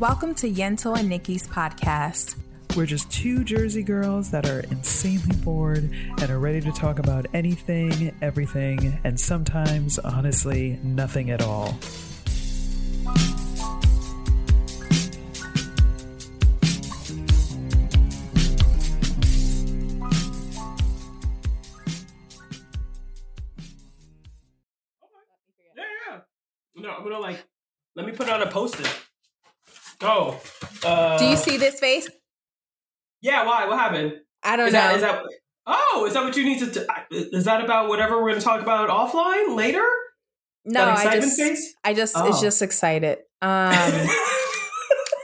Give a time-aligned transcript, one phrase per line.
[0.00, 2.34] Welcome to Yentl and Niki's podcast.
[2.74, 7.26] We're just two Jersey girls that are insanely bored and are ready to talk about
[7.34, 11.78] anything, everything, and sometimes, honestly, nothing at all.
[25.76, 26.20] Yeah, yeah.
[26.74, 27.44] No, I'm gonna like.
[27.94, 28.99] Let me put on a post-it.
[30.02, 30.40] Oh.
[30.84, 32.08] Uh, Do you see this face?
[33.22, 33.44] Yeah.
[33.46, 33.66] Why?
[33.66, 34.14] What happened?
[34.42, 34.78] I don't Is know.
[34.80, 35.22] that, is that?
[35.66, 36.70] Oh, is that what you need to?
[36.70, 39.84] T- is that about whatever we're gonna talk about offline later?
[40.64, 41.74] no, I excitement just, face.
[41.84, 42.26] I just, Oh.
[42.28, 43.18] it's just excited.
[43.42, 43.72] Um,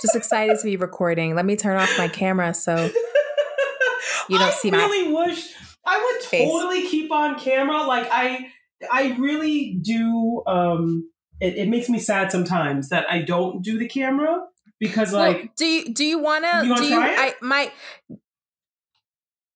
[0.00, 1.34] just excited to be recording.
[1.34, 2.74] Let me turn off my camera so
[4.28, 5.52] You don't I see my I really wish
[5.84, 6.48] I would face.
[6.48, 7.82] totally keep on camera.
[7.84, 8.48] Like I,
[8.90, 10.42] I really do.
[10.46, 14.38] Um, it, it makes me sad sometimes that I don't do the camera
[14.80, 16.74] because, Well, like, do you do you want to?
[16.76, 16.96] Do you?
[16.96, 17.18] try it?
[17.18, 17.72] I my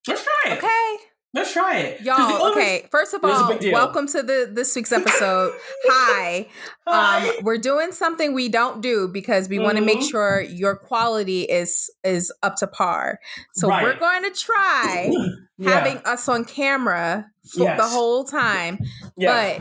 [0.08, 0.58] let's try it.
[0.58, 2.00] okay, Let's try it.
[2.00, 2.50] y'all.
[2.50, 5.52] Okay, first of all, welcome to the this week's episode.
[5.88, 6.48] Hi.
[6.88, 7.28] Hi.
[7.28, 11.42] Um, we're doing something we don't do because we want to make sure your quality
[11.42, 13.20] is is up to par.
[13.54, 13.84] So Right.
[13.84, 15.10] we're going to try
[15.58, 15.70] Yeah.
[15.70, 18.78] having us on camera for the whole time.
[19.16, 19.60] But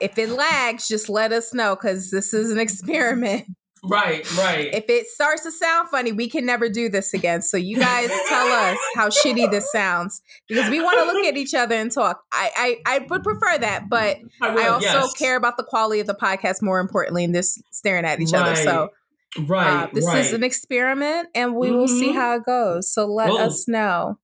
[0.00, 3.44] if it lags, just let us know because this is an experiment.
[3.88, 4.72] Right, right.
[4.74, 7.42] If it starts to sound funny, we can never do this again.
[7.42, 11.36] So you guys tell us how shitty this sounds because we want to look at
[11.36, 12.22] each other and talk.
[12.32, 12.50] I
[12.86, 15.12] I, I would prefer that, but I, will, I also yes.
[15.14, 18.56] care about the quality of the podcast more importantly than this staring at each other.
[18.56, 18.90] So
[19.36, 20.18] Right, uh, this right.
[20.18, 22.14] is an experiment, and we will see Mhm.
[22.14, 22.92] how it goes.
[22.92, 24.18] So let Well, us know.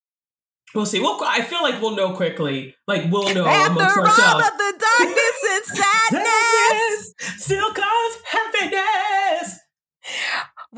[0.73, 1.01] we'll see.
[1.01, 2.77] Well, I feel like we'll know quickly.
[2.87, 4.47] Like we'll know After amongst all ourselves.
[4.47, 5.65] of the darkness and
[6.15, 8.20] sadness, still happiness.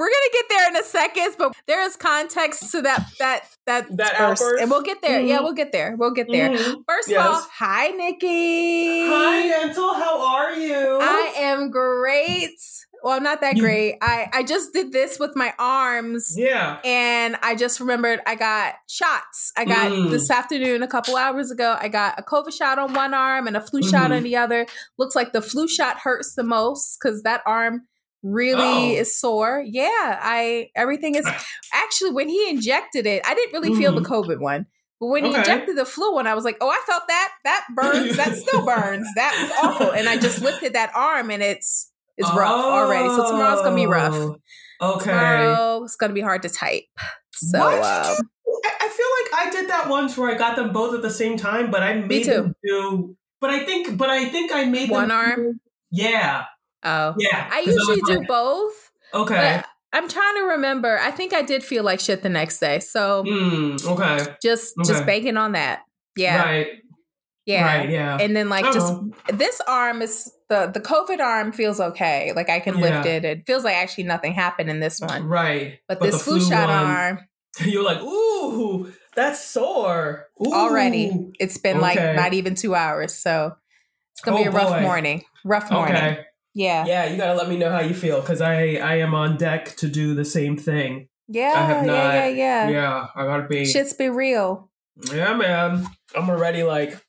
[0.03, 1.35] We're gonna get there in a second.
[1.39, 4.61] But there is context to that that that, That outburst?
[4.61, 5.21] and we'll get there.
[5.21, 5.43] Yeah, Mhm.
[5.45, 5.95] we'll get there.
[5.97, 6.51] We'll get there.
[6.51, 6.83] Mhm.
[6.89, 7.21] First Yes.
[7.25, 9.09] of all, hi Niki.
[9.09, 9.95] Hi, Yentl.
[9.95, 10.99] How are you?
[11.01, 12.59] I am great.
[13.05, 13.99] Well, I'm not that You- great.
[14.03, 16.34] I I just did this with my arms.
[16.37, 16.79] yeah.
[16.84, 19.53] And I just remembered I got shots.
[19.57, 20.11] I got Mm.
[20.11, 23.57] this afternoon, a couple hours ago, I got a COVID shot on one arm and
[23.57, 24.17] a flu shot Mhm.
[24.17, 24.67] on the other.
[24.99, 27.87] Looks like the flu shot hurts the most because that arm
[28.22, 29.00] really Oh.
[29.00, 29.62] is sore.
[29.66, 29.88] Yeah,
[30.21, 31.27] I everything is
[31.72, 34.66] actually when he injected it, I didn't really feel the COVID one.
[35.00, 37.33] But when he injected the flu one, I was like, oh, I felt that.
[37.44, 38.16] That burns.
[38.16, 39.06] that still burns.
[39.16, 39.91] That was awful.
[39.93, 43.09] And I just lifted that arm and it's it's rough already.
[43.09, 44.15] So tomorrow's gonna be rough.
[44.15, 45.10] Oh, Okay.
[45.10, 46.84] Tomorrow it's gonna be hard to type.
[47.33, 47.75] So um,
[48.65, 49.06] I, feel
[49.41, 51.83] like I did that once where I got them both at the same time, but
[51.83, 53.16] I made them do.
[53.41, 55.37] But I think, but I think I made One arm?
[55.37, 55.54] do-
[55.91, 56.44] Yeah,
[56.84, 57.15] oh.
[57.19, 57.48] yeah.
[57.53, 58.91] I usually was do like, both.
[59.15, 59.62] Okay.
[59.93, 60.98] I'm trying to remember.
[60.98, 62.78] I think I did feel like shit the next day.
[62.81, 64.34] So Mm, okay.
[64.43, 65.04] just just Okay.
[65.04, 65.82] banking on that.
[66.16, 66.42] Yeah.
[66.42, 66.66] Right.
[67.44, 67.65] Yeah.
[67.65, 67.91] Right.
[67.91, 68.16] Yeah.
[68.21, 68.94] And then like I just
[69.34, 72.32] this arm is the the COVID arm feels okay.
[72.34, 73.25] Like I can lift it.
[73.25, 75.25] It feels like actually nothing happened in this one.
[75.26, 75.78] right.
[75.88, 77.19] But, the this flu, shot one, arm
[77.65, 80.28] You're like, ooh, that's sore.
[80.41, 80.53] Ooh.
[80.54, 81.32] already.
[81.38, 83.12] It's been like not even two hours.
[83.15, 83.54] So
[84.12, 84.81] it's gonna be Oh, a rough boy.
[84.81, 85.25] morning.
[85.44, 85.97] Rough morning.
[85.97, 86.25] Okay.
[86.55, 86.85] Yeah.
[86.87, 89.77] Yeah, you gotta let me know how you feel because I I am on deck
[89.77, 91.09] to do the same thing.
[91.29, 91.53] Yeah.
[91.57, 93.65] I have yeah, not- yeah, yeah, Yeah, I gotta be.
[93.65, 94.71] Shit's be real.
[95.13, 95.87] Yeah, man.
[96.15, 97.01] I'm already like,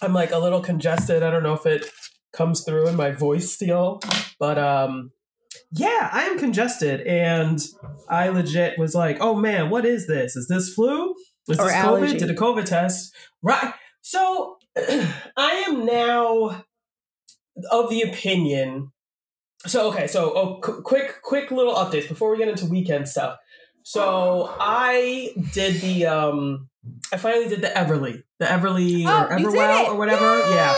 [0.00, 1.22] I'm like a little congested.
[1.22, 1.86] I don't know if it
[2.32, 4.00] comes through in my voice still,
[4.40, 5.12] but um,
[5.70, 7.60] yeah, I am congested, and
[8.08, 10.34] I legit was like, oh man, what is this?
[10.34, 11.14] Is this flu?
[11.48, 12.14] Is Or this allergy.
[12.14, 12.18] COVID?
[12.18, 13.14] Did a COVID test?
[13.42, 13.72] Right.
[14.00, 16.64] So I am now
[17.70, 18.90] of the opinion.
[19.66, 23.38] So okay, so oh, qu- quick, quick little updates before we get into weekend stuff.
[23.84, 26.68] So I did the um
[27.12, 30.38] I finally did the Everly, the Everly or Oh, did Everwell or whatever.
[30.40, 30.76] Yay, Yeah,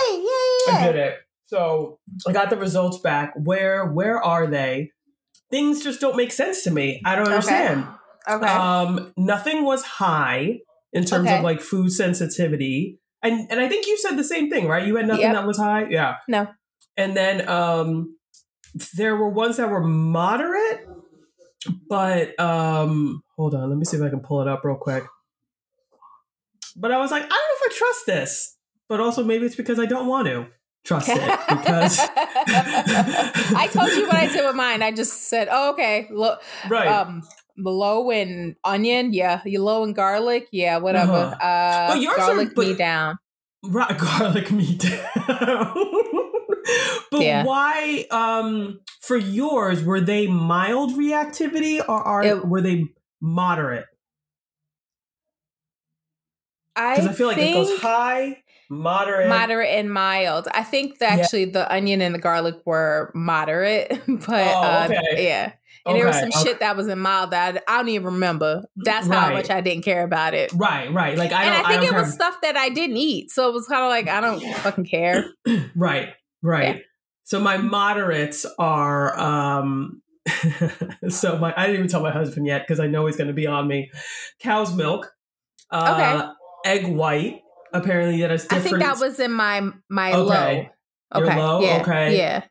[0.68, 1.16] yeah, I did it.
[1.46, 3.32] So I got the results back.
[3.36, 4.90] Where where are they?
[5.50, 7.00] Things just don't make sense to me.
[7.04, 7.34] I don't Okay.
[7.34, 7.86] understand.
[8.28, 8.46] Okay.
[8.46, 10.60] Um, nothing was high
[10.92, 11.36] in terms Okay.
[11.38, 14.86] of like food sensitivity, and and I think you said the same thing, right?
[14.86, 15.34] You had nothing Yep.
[15.34, 15.86] that was high.
[15.90, 16.16] Yeah.
[16.28, 16.48] No.
[16.96, 18.16] And then um,
[18.96, 20.86] there were ones that were moderate,
[21.88, 25.04] but um, hold on, let me see if I can pull it up real quick.
[26.76, 28.56] But I was like, I don't know if I trust this,
[28.88, 30.46] but also maybe it's because I don't want to
[30.84, 31.16] trust it
[31.48, 31.98] because
[33.56, 34.82] I told you what I did with mine.
[34.82, 36.88] I just said, oh, okay, look, right.
[36.88, 37.22] um,
[37.56, 39.40] low in onion, yeah.
[39.44, 41.12] You low in garlic, yeah, whatever.
[41.12, 41.46] Uh-huh.
[41.46, 43.18] Uh, But yours are- garlic but- me down.
[43.66, 45.74] Right, garlic me down.
[47.10, 47.44] but Yeah.
[47.44, 52.86] why um for yours were they mild reactivity or are It- were they
[53.20, 53.86] moderate?
[56.76, 59.28] I, I, feel like it goes high, moderate.
[59.28, 60.48] moderate and mild.
[60.52, 61.22] I think that Yeah.
[61.22, 65.52] actually the onion and the garlic were moderate, but Oh, uh, yeah.
[65.86, 66.42] And there was some okay.
[66.42, 68.64] shit that was in mild that I, I don't even remember.
[68.76, 70.50] That's how much I didn't care about it.
[70.54, 71.16] Right, right.
[71.16, 73.30] Like I and I think I it don't was stuff that I didn't eat.
[73.30, 75.26] So it was kind of like, I don't fucking care.
[75.46, 76.14] care.
[76.44, 76.82] Right, right.
[77.24, 80.02] So my moderates are um
[81.08, 83.46] so my I didn't even tell my husband yet because I know he's gonna be
[83.46, 83.90] on me.
[84.40, 85.10] Cow's milk.
[85.70, 86.32] Uh
[86.64, 87.40] egg white.
[87.72, 88.66] Apparently that is different.
[88.66, 90.22] I think that was in my my Okay.
[90.22, 90.68] low.
[91.18, 91.36] Your Okay.
[91.36, 91.60] low?
[91.62, 91.80] Yeah.
[91.82, 92.18] Okay.
[92.18, 92.44] Yeah.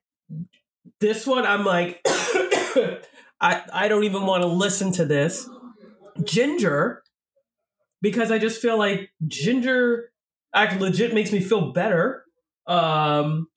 [0.99, 2.01] this one I'm like
[3.41, 5.47] I I don't even want to listen to this.
[6.23, 7.01] Ginger
[8.01, 10.11] because I just feel like ginger
[10.53, 12.23] act legit makes me feel better.
[12.67, 13.47] Um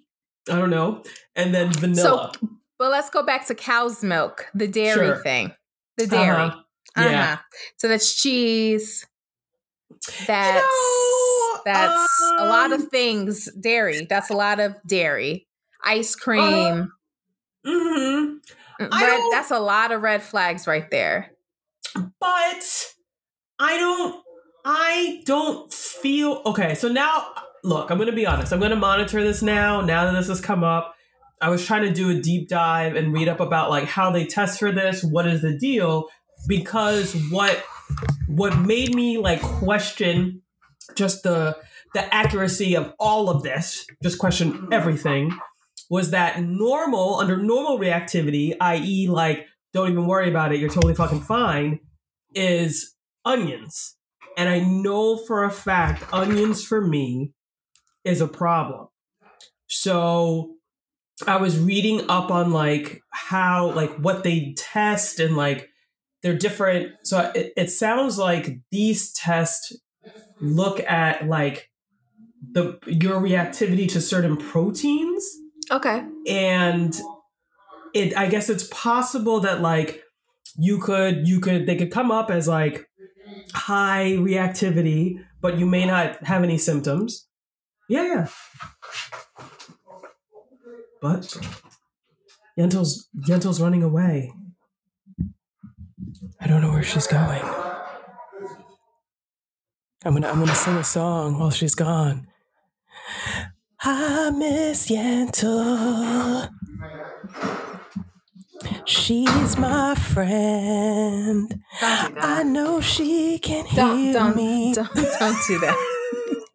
[0.50, 1.02] I don't know.
[1.34, 2.32] And then vanilla.
[2.40, 2.48] So,
[2.78, 5.22] But let's go back to cow's milk, the dairy Sure.
[5.22, 5.52] thing.
[5.96, 6.43] The dairy.
[6.43, 6.62] Uh-huh.
[6.96, 7.08] Uh-huh.
[7.10, 7.38] Yeah.
[7.78, 9.06] So that's cheese.
[10.26, 13.48] That's know, that's a lot of um, things.
[13.58, 14.06] Dairy.
[14.08, 15.46] That's a lot of dairy.
[15.84, 16.92] Ice cream.
[17.66, 18.38] Mhm.
[18.81, 21.32] Mm, I red, that's a lot of red flags right there.
[21.94, 22.92] but
[23.58, 24.22] I don't
[24.64, 26.75] I don't feel okay.
[26.75, 27.32] So now
[27.66, 28.52] look, I'm gonna be honest.
[28.52, 29.80] I'm gonna monitor this now.
[29.80, 30.94] Now that this has come up,
[31.40, 34.24] I was trying to do a deep dive and read up about like how they
[34.24, 36.08] test for this, what is the deal,
[36.46, 37.62] because what
[38.28, 40.42] what made me like question
[40.94, 41.58] just the
[41.92, 45.36] the accuracy of all of this, just question everything,
[45.90, 50.94] was that normal under normal reactivity, i.e., like don't even worry about it, you're totally
[50.94, 51.80] fucking fine,
[52.34, 53.96] is onions.
[54.38, 57.32] And I know for a fact onions for me
[58.06, 58.88] is a problem.
[59.68, 60.54] So
[61.26, 65.68] I was reading up on like how like what they test and like
[66.22, 66.92] they're different.
[67.04, 69.72] So it, it sounds like these tests
[70.40, 71.70] look at like
[72.52, 75.26] the your reactivity to certain proteins
[75.72, 76.04] Okay.
[76.28, 77.00] and
[77.94, 80.02] it i guess it's possible that like
[80.56, 82.86] you could you could they could come up as like
[83.54, 87.25] high reactivity but you may not have any symptoms
[87.88, 88.26] yeah yeah
[91.00, 91.36] but
[92.58, 94.32] yentl's yentl's running away
[96.40, 97.42] i don't know where she's going
[100.04, 102.26] i'm gonna i'm gonna sing a song while she's gone
[103.80, 106.48] I miss Yentl.
[108.84, 111.60] She's my friend.
[111.80, 114.74] Don't I know she can hear don't, me.
[114.74, 115.76] don't don't do that.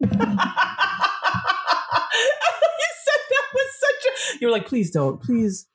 [0.00, 0.08] you
[3.04, 4.12] said that was such a.
[4.40, 5.66] You were like, please don't, please,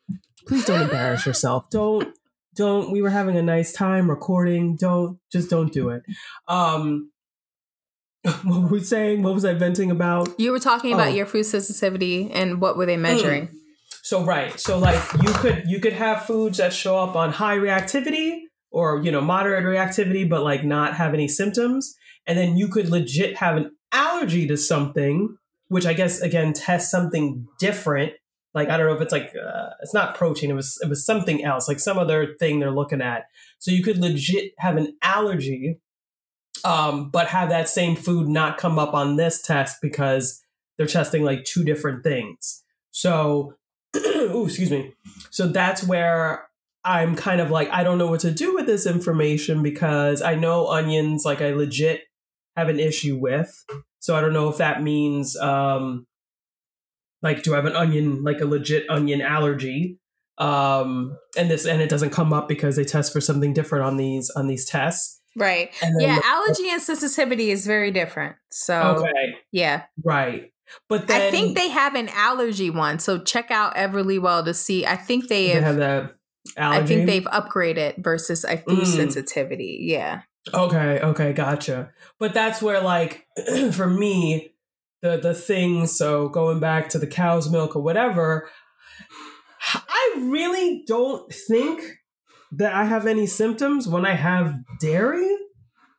[0.48, 1.70] please don't embarrass yourself.
[1.70, 2.14] Don't,
[2.56, 2.92] don't.
[2.92, 4.76] We were having a nice time recording.
[4.76, 6.04] Don't, just don't do it.
[6.48, 7.12] Um,
[8.44, 9.24] what were we saying?
[9.24, 10.40] What was I venting about?
[10.40, 11.16] You were talking about Oh.
[11.16, 13.50] your food sensitivity and what were they measuring?
[14.04, 17.58] So right, so like you could you could have foods that show up on high
[17.58, 18.40] reactivity
[18.72, 21.94] or you know moderate reactivity, but like not have any symptoms,
[22.26, 25.36] and then you could legit have an allergy to something,
[25.68, 28.14] which I guess again tests something different.
[28.58, 31.06] Like I don't know if it's like uh, it's not protein, it was it was
[31.06, 33.28] something else, like some other thing they're looking at.
[33.60, 35.80] So you could legit have an allergy,
[36.66, 40.44] um, but have that same food not come up on this test because
[40.78, 42.64] they're testing like two different things.
[42.90, 43.54] So
[43.96, 44.94] ooh, excuse me.
[45.30, 46.48] So that's where
[46.84, 50.36] I'm kind of like, I don't know what to do with this information because I
[50.36, 52.02] know onions, like I legit
[52.56, 53.66] have an issue with.
[54.00, 56.08] So I don't know if that means, um,
[57.22, 60.00] like, do I have an onion, like a legit onion allergy?
[60.38, 63.98] Um, and this, and it doesn't come up because they test for something different on
[63.98, 65.22] these, on these tests.
[65.36, 65.72] Right.
[66.00, 68.36] Yeah, the- allergy and sensitivity is very different.
[68.50, 69.36] So okay.
[69.52, 69.84] yeah.
[70.04, 70.52] Right.
[70.90, 73.00] But then I think they have an allergy one.
[73.00, 74.86] So check out Everlywell to see.
[74.86, 76.12] I think they they have, have the
[76.58, 76.84] allergy.
[76.84, 78.86] I think they've upgraded versus a food Mm.
[78.88, 79.80] sensitivity.
[79.82, 80.22] Yeah.
[80.54, 81.92] Okay, okay, gotcha.
[82.20, 83.28] But that's where like
[83.74, 84.52] for me,
[85.08, 88.50] the the thing, so going back to the cow's milk or whatever,
[89.74, 91.82] I really don't think
[92.52, 95.36] that I have any symptoms when I have dairy.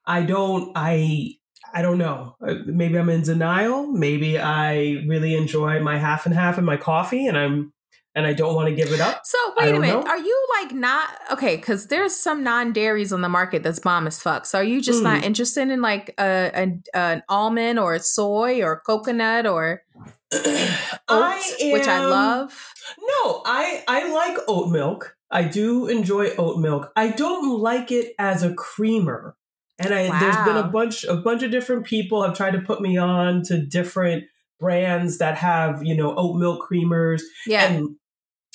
[0.07, 1.35] I don't I
[1.75, 2.37] I don't know.
[2.47, 3.87] Uh, Maybe I'm in denial.
[3.87, 7.73] Maybe I really enjoy my half and half in my coffee and I'm
[8.18, 9.22] and I don't want to give it up.
[9.25, 10.04] So wait a minute.
[10.04, 10.10] know.
[10.10, 11.56] Are you like not okay?
[11.56, 14.44] Because there's some non-dairies on the market that's bomb as fuck.
[14.44, 15.26] So are you just not Mm.
[15.26, 19.82] interested in like a, a an almond or a soy or coconut or
[21.08, 22.72] Oat, which I love.
[23.00, 25.16] No, I I like oat milk.
[25.30, 26.90] I do enjoy oat milk.
[26.96, 29.37] I don't like it as a creamer.
[29.78, 32.80] And I there's been a bunch a bunch of different people have tried to put
[32.80, 34.25] me on to different
[34.58, 37.22] brands that have, you know, oat milk creamers.
[37.46, 37.66] Yeah.
[37.70, 37.96] And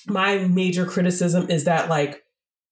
[0.07, 2.21] my major criticism is that like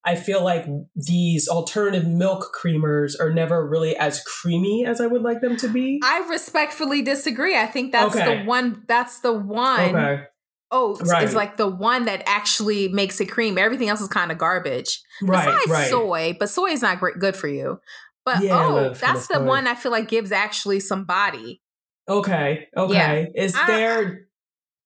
[0.04, 5.22] I feel like these alternative milk creamers are never really as creamy as I would
[5.22, 6.00] like them to be.
[6.04, 7.56] I respectfully disagree.
[7.56, 8.40] I think that's Okay.
[8.40, 8.84] the one.
[8.88, 9.96] That's the one.
[9.96, 10.24] okay.
[10.72, 11.24] Oats Right.
[11.24, 13.58] is like the one that actually makes it cream.
[13.58, 15.02] Everything else is kind of garbage.
[15.22, 15.90] Right, Besides right.
[15.90, 17.80] soy, but soy is not great, good for you.
[18.26, 21.62] But Yeah, oh, that's the one I feel like gives actually some body.
[22.10, 22.68] Okay.
[22.76, 23.28] Okay.
[23.36, 24.22] Is I- there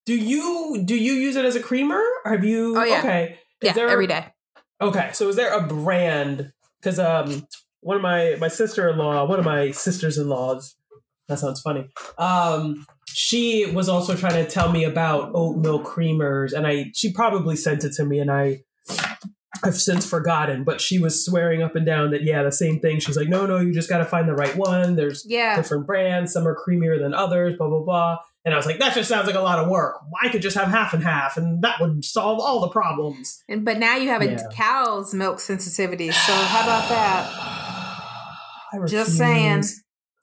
[0.05, 2.01] do you do you use it as a creamer?
[2.25, 2.99] Or have you Oh, yeah.
[2.99, 3.39] okay.
[3.61, 4.27] Is Yeah, there every day.
[4.81, 5.09] Okay.
[5.13, 7.47] So is there a brand cuz um
[7.81, 10.75] one of my my sister-in-law, one of my sisters-in-laws,
[11.27, 11.89] that sounds funny.
[12.17, 17.11] Um she was also trying to tell me about oat milk creamers and I she
[17.13, 18.61] probably sent it to me and I
[19.63, 22.99] I've since forgotten, but she was swearing up and down that yeah, the same thing.
[22.99, 24.95] She's like, "No, no, you just got to find the right one.
[24.95, 25.55] There's Yeah.
[25.55, 26.33] different brands.
[26.33, 28.17] Some are creamier than others, blah, blah, blah.
[28.45, 29.99] And I was like, that just sounds like a lot of work.
[30.21, 33.41] I could just have half and half, and that would solve all the problems.
[33.49, 34.37] And but now you have a Yeah.
[34.53, 36.11] cow's milk sensitivity.
[36.11, 37.27] So how about that?
[38.73, 39.63] I Just saying.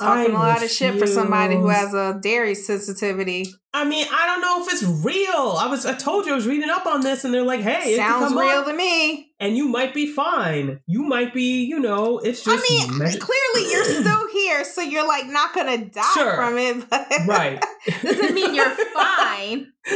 [0.00, 3.46] Talking I a lot of shit for somebody who has a dairy sensitivity.
[3.72, 5.56] I mean, I don't know if it's real.
[5.58, 7.96] I was, I told you, I was reading up on this, and they're like, hey,
[7.96, 9.31] Sounds real up, to me.
[9.42, 10.80] And you might be fine.
[10.86, 12.64] You might be, you know, it's just.
[12.64, 16.36] I just mean, measure- clearly you're still here, so you're like not gonna die Sure.
[16.36, 16.88] from it.
[16.88, 17.62] But right.
[18.02, 19.72] doesn't mean you're fine.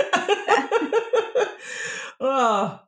[2.20, 2.78] uh,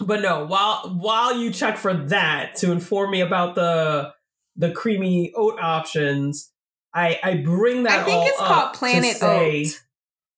[0.00, 4.12] but no, while while you check for that to inform me about the
[4.56, 6.52] the creamy oat options,
[6.94, 8.00] I I bring that.
[8.00, 9.82] I think all it's up called to Planet say- Oat.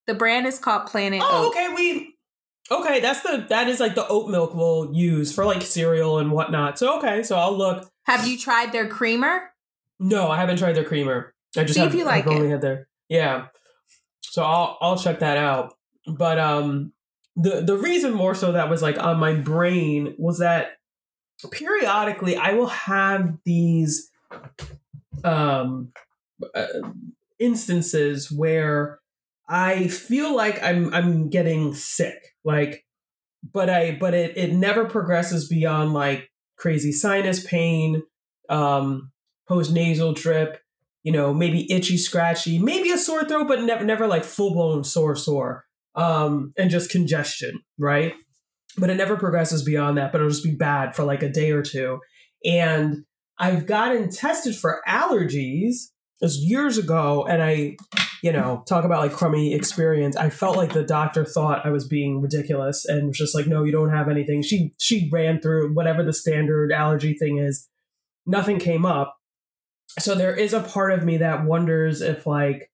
[0.06, 1.48] The brand is called Planet Oh, Oat.
[1.50, 1.68] okay.
[1.74, 2.14] We
[2.70, 3.00] okay.
[3.00, 6.78] That's the that is like the oat milk we'll use for like cereal and whatnot.
[6.78, 7.90] So okay, so I'll look.
[8.04, 9.50] Have you tried their creamer?
[9.98, 11.34] No, I haven't tried their creamer.
[11.56, 12.52] I just See if have, you like I've only it.
[12.52, 13.46] had their yeah.
[14.22, 15.74] So I'll I'll check that out.
[16.06, 16.92] But um,
[17.36, 20.72] the the reason more so that was like on my brain was that
[21.50, 24.10] periodically I will have these
[25.24, 25.92] um
[26.54, 26.66] uh,
[27.38, 29.00] instances where
[29.48, 32.84] I feel like I'm I'm getting sick like
[33.52, 38.02] but I but it it never progresses beyond like crazy sinus pain
[38.48, 39.10] um
[39.48, 40.60] post nasal drip
[41.02, 44.84] you know maybe itchy scratchy maybe a sore throat but never never like full blown
[44.84, 48.14] sore sore um and just congestion right?
[48.78, 51.50] But it never progresses beyond that but it'll just be bad for like a day
[51.50, 52.00] or two.
[52.44, 53.04] And
[53.38, 57.76] I've gotten tested for allergies it was years ago and I
[58.22, 60.16] you know talk about like crummy experience.
[60.16, 63.64] I felt like the doctor thought I was being ridiculous and was just like no
[63.64, 64.42] you don't have anything.
[64.42, 67.68] She she ran through whatever the standard allergy thing is.
[68.26, 69.16] Nothing came up.
[69.98, 72.70] So there is a part of me that wonders if like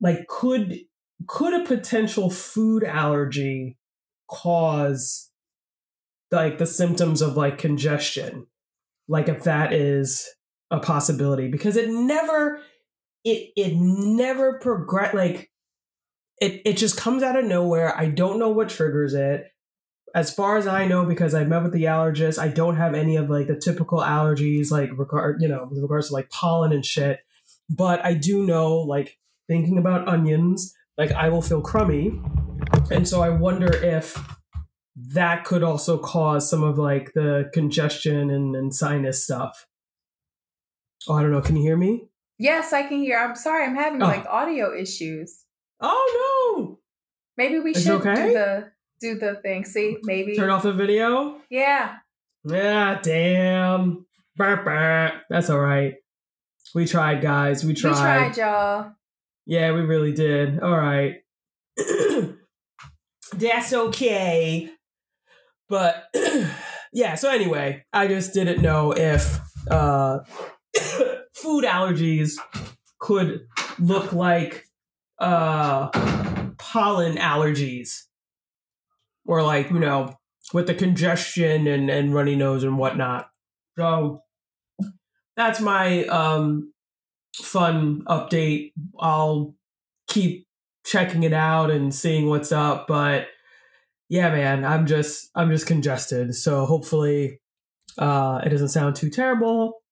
[0.00, 0.78] like could
[1.26, 3.76] could a potential food allergy
[4.28, 5.30] cause
[6.30, 8.46] like the symptoms of like congestion?
[9.08, 10.28] Like if that is
[10.70, 11.48] a possibility.
[11.48, 12.60] Because it never
[13.24, 15.50] it it never progress like
[16.40, 17.96] it it just comes out of nowhere.
[17.96, 19.52] I don't know what triggers it.
[20.14, 23.16] As far as i know because i met with the allergist i don't have any
[23.16, 26.84] of like the typical allergies like regard you know with regards to like pollen and
[26.84, 27.20] shit.
[27.68, 32.18] But i do know like thinking about onions like i will feel crummy.
[32.90, 34.18] And so i wonder if
[35.12, 39.66] that could also cause some of like the congestion and, and sinus stuff.
[41.06, 41.42] Oh i don't know.
[41.42, 43.18] Can you hear me Yes, I can hear.
[43.18, 44.06] I'm sorry, I'm having Oh.
[44.06, 45.44] like audio issues.
[45.80, 46.78] oh no
[47.36, 48.14] Maybe we Is should okay?
[48.28, 49.64] do the do the thing.
[49.64, 50.34] See, maybe.
[50.36, 51.96] turn off the video Yeah.
[52.44, 54.04] yeah damn
[54.36, 55.14] Burp, burp.
[55.30, 55.94] that's all right
[56.74, 58.92] we tried guys we tried, We tried, y'all.
[59.46, 61.16] yeah we really did all right
[63.32, 64.70] that's okay
[65.68, 66.06] but
[66.92, 69.38] yeah so anyway i just didn't know if
[69.70, 70.18] uh
[71.42, 72.38] food allergies
[72.98, 73.46] could
[73.78, 74.66] look like
[75.18, 75.88] uh
[76.58, 78.04] pollen allergies.
[79.26, 80.18] Or like you know
[80.52, 83.28] with the congestion and and runny nose and whatnot.
[83.76, 84.22] So
[85.36, 86.72] that's my um
[87.34, 88.72] fun update.
[88.98, 89.54] I'll
[90.08, 90.46] keep
[90.84, 93.26] checking it out and seeing what's up but
[94.08, 96.34] yeah man i'm just i'm just congested.
[96.34, 97.40] So hopefully
[97.98, 99.82] uh it doesn't sound too terrible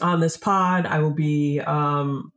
[0.00, 0.86] on this pod.
[0.86, 1.60] I will be.
[1.60, 2.32] Um...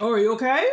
[0.00, 0.66] Oh, are you okay?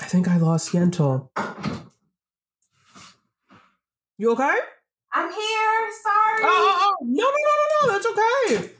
[0.00, 1.28] I think I lost Yentl.
[4.16, 4.56] You okay?
[5.12, 5.90] I'm here.
[6.02, 6.42] Sorry.
[6.42, 7.04] Oh, oh, oh.
[7.04, 7.92] no, no, no, no, no.
[7.92, 8.70] That's okay.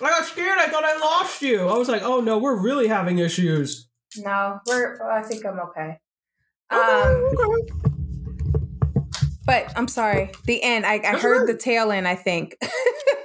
[0.00, 0.58] I got scared.
[0.58, 1.66] I thought I lost you.
[1.66, 3.88] I was like, oh no, we're really having issues.
[4.16, 5.02] No, we're.
[5.10, 5.98] I think I'm okay.
[6.72, 7.87] okay, um, okay
[9.48, 10.30] but I'm sorry.
[10.44, 10.84] The end.
[10.84, 12.06] I, I heard the tail end.
[12.06, 12.56] I think.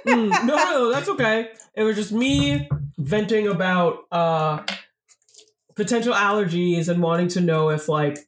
[0.06, 1.50] Mm, no, no, that's okay.
[1.74, 4.62] It was just me venting about uh
[5.76, 8.18] potential allergies and wanting to know if like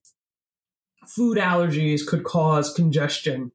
[1.06, 3.52] food allergies could cause congestion.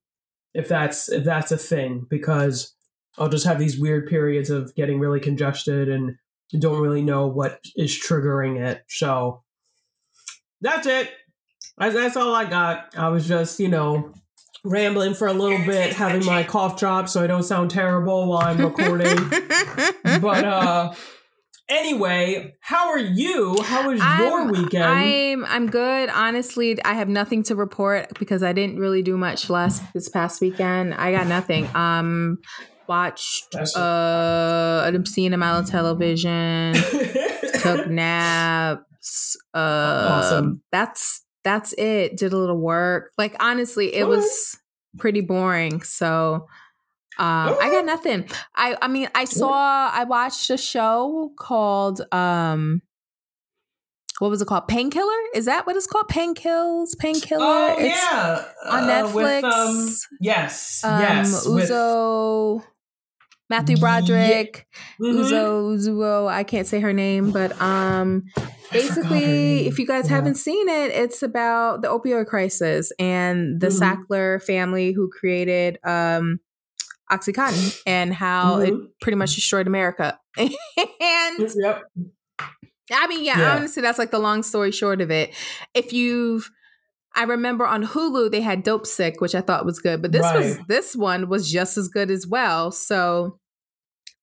[0.53, 2.75] If that's if that's a thing, because
[3.17, 6.15] I'll just have these weird periods of getting really congested and
[6.59, 8.83] don't really know what is triggering it.
[8.87, 9.43] So
[10.61, 11.11] that's it.
[11.77, 12.95] That's, that's all I got.
[12.97, 14.13] I was just, you know,
[14.63, 18.43] rambling for a little bit, having my cough drop so I don't sound terrible while
[18.43, 19.17] I'm recording.
[20.21, 20.93] but uh
[21.69, 23.57] anyway, how are you?
[23.63, 24.07] How was your
[24.41, 24.83] I'm- weekend?
[24.83, 26.09] I'm I'm good.
[26.09, 30.41] Honestly, I have nothing to report because I didn't really do much last this past
[30.41, 30.93] weekend.
[30.93, 31.67] I got nothing.
[31.75, 32.37] Um
[32.87, 36.73] watched uh an obscene amount of television,
[37.61, 39.37] took naps.
[39.53, 40.61] Uh Awesome.
[40.71, 42.17] that's that's it.
[42.17, 43.11] Did a little work.
[43.17, 44.57] Like honestly, it was
[44.97, 45.81] pretty boring.
[45.83, 46.47] So
[47.17, 48.27] um, I got nothing.
[48.55, 52.81] I I mean, I saw I watched a show called um
[54.19, 54.67] what was it called?
[54.67, 55.17] Painkiller?
[55.33, 56.07] Is that what it's called?
[56.07, 56.95] Painkills?
[56.99, 57.43] Painkiller?
[57.43, 59.13] oh It's yeah, on Uh, Netflix.
[59.15, 62.63] with, um, yes, um, yes, with- Uzo,
[63.49, 64.67] Matthew Ye- Broderick,
[65.01, 65.13] Mhm.
[65.23, 66.27] Uzo, Uzuo.
[66.27, 70.15] I can't say her name, but um, I forgot her basically, if you guys Yeah.
[70.15, 73.79] haven't seen it, it's about the opioid crisis and the Mhm.
[74.07, 76.39] Sackler family who created um,
[77.11, 78.87] OxyContin and how it Mhm.
[79.01, 80.17] pretty much destroyed America.
[80.37, 80.49] and
[81.55, 81.83] Yep.
[82.93, 83.55] I mean, yeah, Yeah.
[83.55, 85.33] honestly, that's like the long story short of it.
[85.73, 86.49] If you've
[87.13, 90.57] I remember on Hulu they had Dopesick, which I thought was good, but this was
[90.69, 92.71] this one was just as good as well.
[92.71, 93.37] So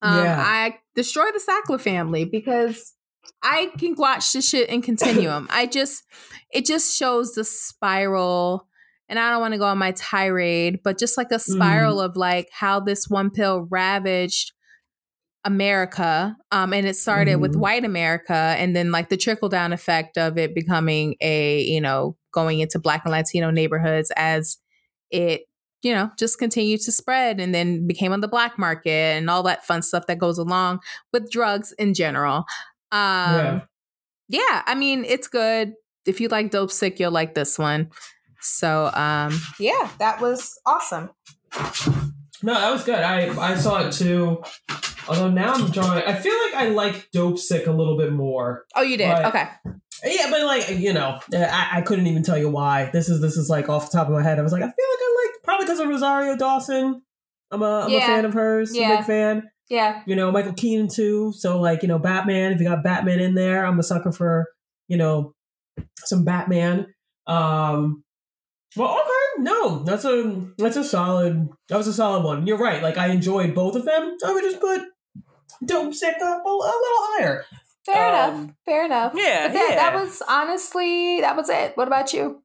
[0.00, 0.42] um, Yeah.
[0.42, 2.94] I destroy the Sackler family because
[3.42, 5.46] I can watch this shit in continuum.
[5.50, 6.02] I just
[6.50, 8.66] it just shows the spiral
[9.08, 12.04] and I don't want to go on my tirade, but just like a spiral Mm.
[12.06, 14.52] of like how this one pill ravaged
[15.44, 16.36] America.
[16.50, 17.60] Um, and it started with Mhm.
[17.60, 22.16] white America and then like the trickle down effect of it becoming a, you know,
[22.32, 24.58] going into black and Latino neighborhoods as
[25.10, 25.42] it,
[25.82, 29.42] you know, just continued to spread and then became on the black market and all
[29.44, 30.80] that fun stuff that goes along
[31.12, 32.44] with drugs in general.
[32.92, 33.60] Um, Yeah.
[34.28, 35.74] yeah, I mean, it's good.
[36.06, 37.90] If you like Dopesick, you'll like this one.
[38.40, 41.10] So, um, yeah, that was awesome.
[42.42, 43.00] No, that was good.
[43.00, 44.42] I I saw it too.
[45.08, 46.04] Although now I'm drawing.
[46.04, 48.64] I feel like I like Dopesick a little bit more.
[48.76, 49.10] Oh, you did?
[49.10, 49.48] Okay.
[50.04, 52.90] Yeah, but like you know, I, I couldn't even tell you why.
[52.92, 54.38] This is this is like off the top of my head.
[54.38, 57.02] I was like, I feel like I like probably because of Rosario Dawson.
[57.50, 57.98] I'm a I'm Yeah.
[57.98, 58.70] a fan of hers.
[58.70, 58.96] I'm a Yeah.
[58.98, 59.50] big fan.
[59.68, 60.02] Yeah.
[60.06, 61.32] You know, Michael Keaton too.
[61.36, 62.52] So like you know, Batman.
[62.52, 64.46] If you got Batman in there, I'm a sucker for
[64.88, 65.34] you know
[65.98, 66.86] some Batman.
[67.26, 68.02] Um,
[68.76, 71.48] well, okay, no, that's a that's a solid.
[71.68, 72.46] That was a solid one.
[72.46, 72.82] You're right.
[72.82, 74.16] Like I enjoyed both of them.
[74.24, 74.82] I would just put
[75.64, 77.44] Dopesick up a, a little higher.
[77.84, 78.54] Fair Um, enough.
[78.66, 79.12] Fair enough.
[79.16, 81.74] yeah, that, that was honestly, that was it.
[81.76, 82.42] What about you?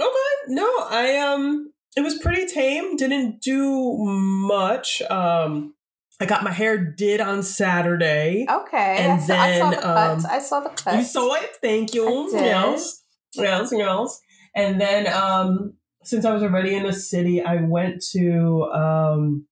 [0.00, 2.96] Okay, no, I um, it was pretty tame.
[2.96, 5.00] Didn't do much.
[5.02, 5.74] Um,
[6.22, 8.46] I got my hair did on Saturday.
[8.48, 8.96] Okay.
[8.98, 10.24] And I, saw, I saw then, the cuts.
[10.24, 10.96] um, I saw the cuts.
[10.96, 11.50] You saw it.
[11.60, 12.28] Thank you.
[12.32, 13.02] Yes,
[13.34, 14.20] yes, yes.
[14.54, 19.46] And then, um, since I was already in the city, I went to um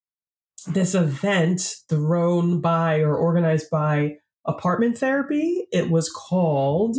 [0.67, 5.67] this event thrown by or organized by Apartment Therapy.
[5.73, 6.97] It was called.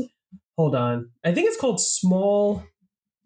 [0.58, 1.12] Hold on.
[1.24, 2.64] I think it's called Small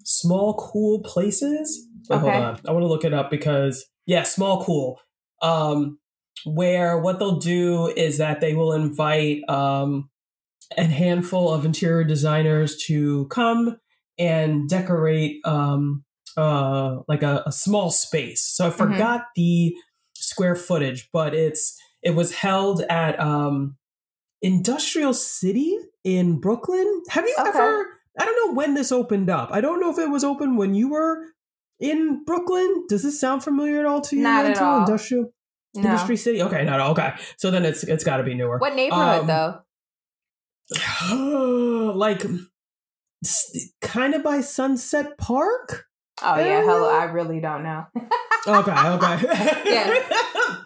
[0.04, 1.88] Small Cool Places.
[2.10, 2.30] Wait, Okay.
[2.30, 2.60] Hold on.
[2.68, 5.00] I want to look it up because yeah, Small Cool.
[5.42, 6.00] Um,
[6.46, 10.10] where what they'll do is that they will invite um
[10.78, 13.78] a handful of interior designers to come
[14.18, 16.04] and decorate um
[16.38, 18.42] uh like a, a small space.
[18.42, 18.78] So I Mm-hmm.
[18.78, 19.76] forgot the
[20.16, 23.78] square footage, but it's it was held at um
[24.42, 27.04] Industrial City in Brooklyn.
[27.10, 27.50] Have you Okay.
[27.50, 27.86] ever
[28.20, 29.50] I don't know when this opened up.
[29.52, 31.18] I don't know if it was open when you were
[31.80, 32.86] in Brooklyn.
[32.88, 34.24] Does this sound familiar at all to you?
[34.24, 34.78] Not at all.
[34.78, 35.32] Industrial
[35.76, 35.90] no.
[35.90, 36.42] Industry City.
[36.42, 37.14] Okay, no, no, okay.
[37.38, 38.58] So then it's it's got to be newer.
[38.58, 39.62] What neighborhood Um, though?
[41.96, 42.24] like
[43.82, 45.86] kind of by Sunset Park.
[46.22, 46.90] Oh yeah, hello.
[46.90, 47.86] I really don't know.
[48.48, 49.62] Okay, okay.
[49.66, 50.04] Yeah.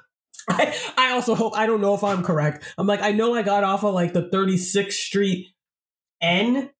[0.50, 2.65] I, I also hope I don't know if I'm correct.
[2.78, 5.48] I'm like I know I got off of like the 36th Street
[6.22, 6.72] N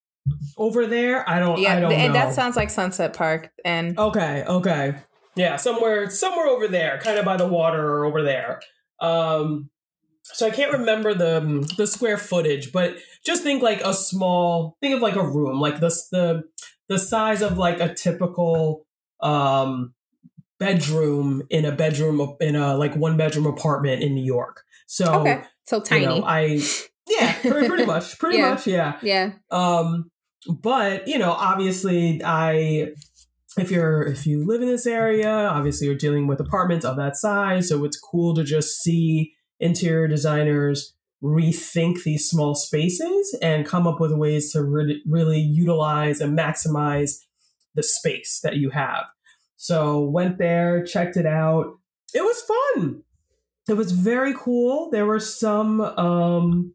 [0.58, 1.28] over there.
[1.30, 1.58] I don't.
[1.60, 2.20] Yeah, I don't and know.
[2.20, 3.50] that sounds like Sunset Park.
[3.64, 4.96] And Okay, okay.
[5.40, 8.60] Yeah, somewhere somewhere over there, kind of by the water or over there.
[9.00, 9.70] Um
[10.24, 14.96] so I can't remember the the square footage, but just think like a small think
[14.96, 16.44] of like a room, like the the
[16.90, 18.86] the size of like a typical
[19.22, 19.94] um
[20.60, 24.64] bedroom in a bedroom in a like one bedroom apartment in New York.
[24.88, 26.02] So okay, so tiny.
[26.04, 26.62] you know, I
[27.08, 28.50] yeah, pretty, pretty much, pretty Yeah.
[28.52, 28.98] much, yeah.
[29.02, 29.32] yeah.
[29.52, 30.12] Um,
[30.48, 32.90] but you know, obviously, I
[33.58, 37.16] if you're if you live in this area, obviously you're dealing with apartments of that
[37.16, 43.86] size, so it's cool to just see interior designers rethink these small spaces and come
[43.86, 47.26] up with ways to re- really utilize and maximize
[47.76, 49.06] the space that you have.
[49.58, 51.78] So went there, checked it out.
[52.14, 52.42] It was
[52.76, 53.04] fun.
[53.68, 54.90] It was very cool.
[54.92, 56.74] There were some um,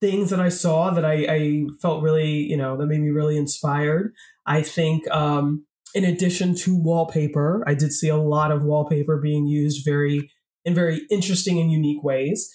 [0.00, 3.38] things that I saw that I, I felt really, you know, that made me really
[3.38, 4.12] inspired.
[4.46, 9.46] I think, um, in addition to wallpaper, I did see a lot of wallpaper being
[9.46, 10.30] used very
[10.64, 12.50] in very interesting and unique ways.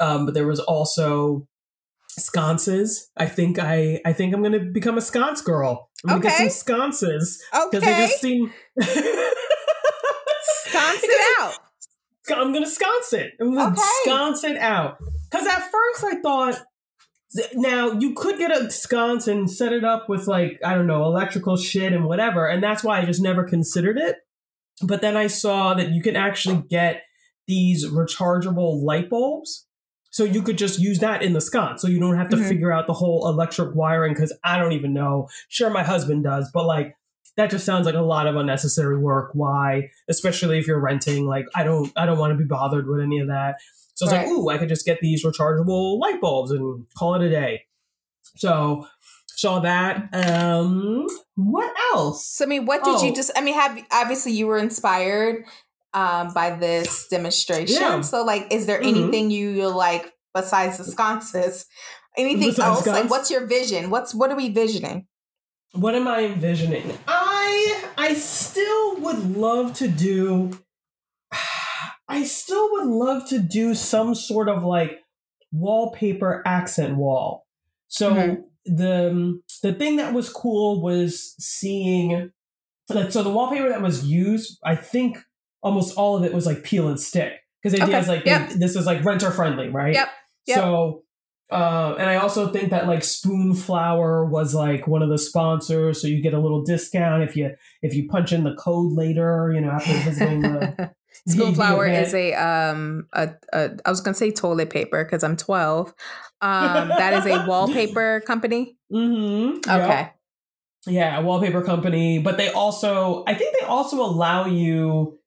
[0.00, 1.46] Um, but there was also
[2.08, 3.10] sconces.
[3.16, 5.90] I think I I think I'm going to become a sconce girl.
[6.04, 6.44] I'm going to Okay.
[6.44, 8.52] get some sconces because they just seem.
[10.40, 11.54] sconce it out.
[12.30, 13.32] I'm gonna sconce it.
[13.40, 13.80] I'm gonna Okay.
[14.04, 14.98] sconce it out.
[15.30, 16.60] Because at first I thought,
[17.54, 21.04] now you could get a sconce and set it up with like I don't know
[21.04, 24.16] electrical shit and whatever, and that's why I just never considered it.
[24.82, 27.02] But then I saw that you can actually get
[27.46, 29.66] these rechargeable light bulbs.
[30.10, 31.82] So you could just use that in the sconce.
[31.82, 32.48] So you don't have to Mhm.
[32.48, 35.28] figure out the whole electric wiring because I don't even know.
[35.48, 36.94] Sure, my husband does, but like
[37.36, 39.30] that just sounds like a lot of unnecessary work.
[39.32, 39.90] Why?
[40.08, 41.26] Especially if you're renting.
[41.26, 43.56] Like I don't I don't want to be bothered with any of that.
[43.98, 44.26] So it's Right.
[44.28, 47.62] like, ooh, I could just get these rechargeable light bulbs and call it a day.
[48.36, 48.86] So
[49.34, 50.08] saw that.
[50.14, 52.24] Um what else?
[52.28, 53.14] So I mean, what did you Oh.
[53.14, 53.32] just?
[53.36, 55.44] I mean, have obviously you were inspired
[55.94, 57.80] um, by this demonstration.
[57.80, 58.00] Yeah.
[58.02, 58.86] So like, is there Mhm.
[58.86, 61.66] anything you like besides the sconces?
[62.16, 62.86] Anything Besides else?
[62.86, 63.90] Like, what's your vision?
[63.90, 65.06] What's what are we visioning?
[65.72, 66.96] What am I envisioning?
[67.08, 70.50] I I still would love to do
[72.08, 75.00] I still would love to do some sort of like
[75.52, 77.46] wallpaper accent wall.
[77.88, 78.44] So Mhm.
[78.64, 82.30] the the thing that was cool was seeing
[82.90, 85.18] like so the wallpaper that was used, I think
[85.62, 87.32] almost all of it was like peel and stick.
[87.62, 88.02] Because the idea Okay.
[88.02, 88.50] is like Yep.
[88.58, 89.92] this is like renter friendly, right?
[89.94, 90.08] Yep.
[90.46, 90.58] Yep.
[90.58, 91.02] So,
[91.50, 96.06] uh, and I also think that like Spoonflower was like one of the sponsors, so
[96.08, 97.50] you get a little discount if you
[97.82, 100.90] if you punch in the code later, you know, after visiting the
[101.28, 105.94] Spoonflower is a um a, a I was gonna say toilet paper because I'm 12.
[106.40, 108.76] Um, that is a wallpaper company.
[108.92, 109.70] Mm-hmm.
[109.70, 110.10] Okay.
[110.86, 115.18] Yeah, a wallpaper company, but they also I think they also allow you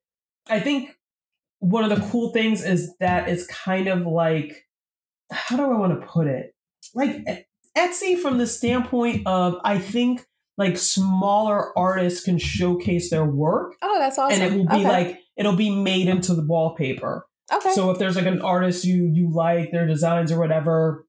[0.48, 0.98] I think
[1.60, 4.66] one of the cool things is that it's kind of like
[5.32, 6.56] how do I want to put it?
[6.94, 7.26] Like
[7.78, 10.26] Etsy from the standpoint of I think
[10.58, 14.42] like smaller artists can showcase their work Oh, that's awesome.
[14.42, 14.88] and it will be okay.
[14.88, 17.26] like it'll be made into the wallpaper.
[17.54, 17.74] okay.
[17.74, 21.06] So if there's like an artist you you like their designs or whatever,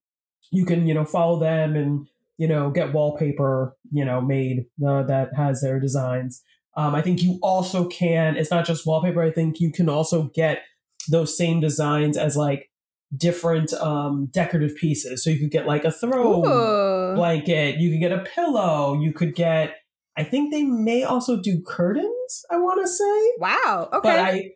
[0.50, 2.06] you can you know follow them and
[2.38, 6.42] you know get wallpaper you know made uh, that has their designs.
[6.76, 8.36] Um, I think you also can.
[8.36, 9.22] It's not just wallpaper.
[9.22, 10.62] I think you can also get
[11.10, 12.70] those same designs as like
[13.16, 15.22] different um, decorative pieces.
[15.22, 17.14] So you could get like a throw Ooh.
[17.14, 17.76] blanket.
[17.78, 19.00] You could get a pillow.
[19.00, 19.76] You could get.
[20.16, 22.44] I think they may also do curtains.
[22.50, 23.88] I want to say Wow.
[23.92, 24.00] Okay.
[24.02, 24.50] but I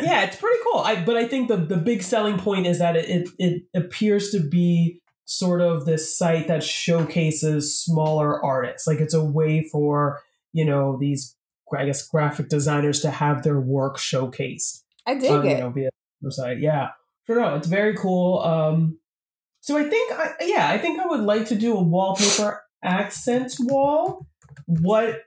[0.00, 0.80] yeah, it's pretty cool.
[0.80, 4.30] I but I think the the big selling point is that it it, it appears
[4.30, 8.86] to be sort of this site that showcases smaller artists.
[8.86, 10.20] Like it's a way for
[10.52, 11.36] you know these
[11.76, 15.50] I guess graphic designers to have their work showcased I dig on, it.
[15.50, 15.90] you know via
[16.24, 16.60] website.
[16.60, 16.88] Yeah,
[17.26, 17.40] sure.
[17.40, 18.40] No, it's very cool.
[18.40, 18.98] Um,
[19.60, 23.54] so I think I, yeah, I think I would like to do a wallpaper accent
[23.60, 24.26] wall.
[24.66, 25.22] What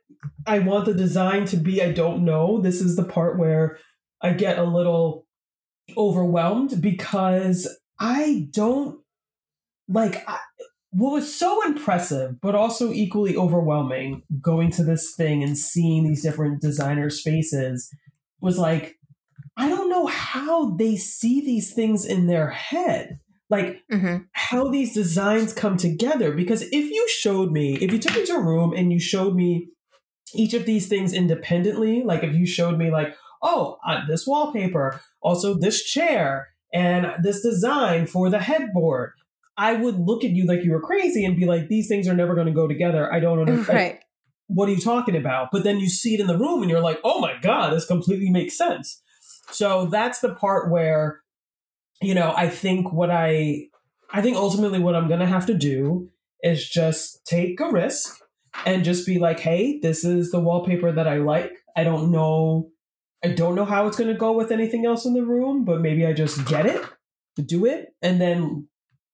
[0.46, 2.60] I want the design to be, I don't know.
[2.62, 3.78] This is the part where
[4.22, 5.26] I get a little
[5.96, 7.68] overwhelmed because
[8.00, 9.00] I don't
[9.88, 10.40] like I,
[10.92, 16.24] what was so impressive, but also equally overwhelming going to this thing and seeing these
[16.24, 17.90] different designer spaces
[18.40, 18.96] was like,
[19.58, 23.20] I don't know how they see these things in their head.
[23.50, 28.16] Like, hmm how these designs come together because if you showed me if you took
[28.16, 29.70] me to a room and you showed me
[30.34, 35.00] each of these things independently like if you showed me like oh uh, this wallpaper
[35.22, 39.14] also this chair and this design for the headboard
[39.58, 42.14] I would look at you like you were crazy and be like, these things are
[42.14, 43.12] never going to go together.
[43.12, 43.78] I don't understand.
[43.78, 44.00] Right.
[44.48, 45.50] What are you talking about?
[45.52, 47.86] But then you see it in the room and you're like, oh my God, this
[47.86, 49.02] completely makes sense.
[49.52, 51.22] So that's the part where,
[52.02, 53.68] you know, I think what I,
[54.12, 56.10] I think ultimately what I'm going to have to do
[56.42, 58.20] is just take a risk
[58.66, 61.52] and just be like, hey, this is the wallpaper that I like.
[61.76, 62.70] I don't know.
[63.24, 65.82] I don't know how it's going to go with anything else in the room, but
[65.82, 66.84] maybe I just get it,
[67.46, 68.68] do it, and then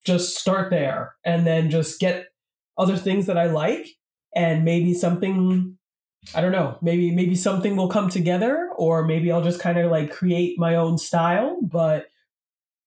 [0.06, 2.28] just start there and then just get
[2.78, 3.88] other things that I like
[4.36, 5.78] and maybe something
[6.36, 9.90] I don't know, maybe maybe something will come together or maybe I'll just kind of
[9.90, 12.08] like create my own style, but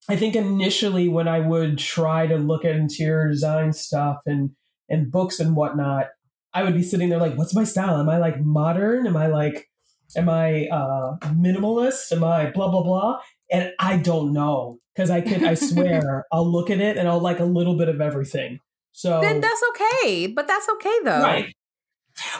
[0.08, 4.50] I think initially when I would try to look at interior design stuff and
[4.88, 6.08] and books and whatnot,
[6.52, 7.98] I would be sitting there like, what's my style?
[7.98, 9.06] Am I like modern?
[9.06, 9.68] Am I like
[10.16, 12.12] am I uh minimalist?
[12.12, 13.20] Am I blah blah blah?
[13.50, 17.20] And I don't know because I could I swear I'll look at it and I'll
[17.20, 18.60] like a little bit of everything.
[18.92, 20.28] So then that's okay.
[20.28, 21.22] But that's okay though.
[21.22, 21.54] Right.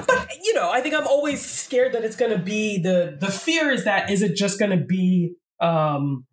[0.07, 3.31] But you know, I think I'm always scared that it's going to be the the
[3.31, 6.27] fear is that is it just going to be um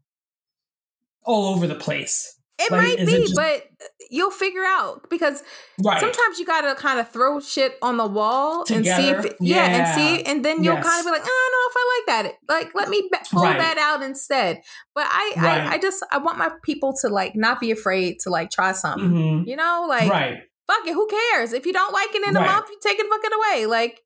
[1.23, 2.37] all over the place.
[2.59, 3.63] It Like, might be, it just- but
[4.11, 5.41] you'll figure out because
[5.83, 5.99] Right.
[5.99, 9.27] sometimes you gotta kind of throw shit on the wall and see if Together?
[9.29, 10.85] it, yeah, and see and then you'll Yes.
[10.85, 12.35] kind of be like, I don't know if I like that.
[12.47, 13.57] Like, let me pull Right.
[13.57, 14.61] that out instead.
[14.93, 15.61] But I, Right.
[15.61, 18.73] I, I just I want my people to like not be afraid to like try
[18.73, 19.09] something.
[19.09, 19.47] Mhm.
[19.47, 20.37] You know, like right.
[20.71, 22.45] Fuck it, who cares if you don't like it in a Right.
[22.47, 22.67] month?
[22.69, 23.65] You take it fucking away.
[23.65, 24.01] Like,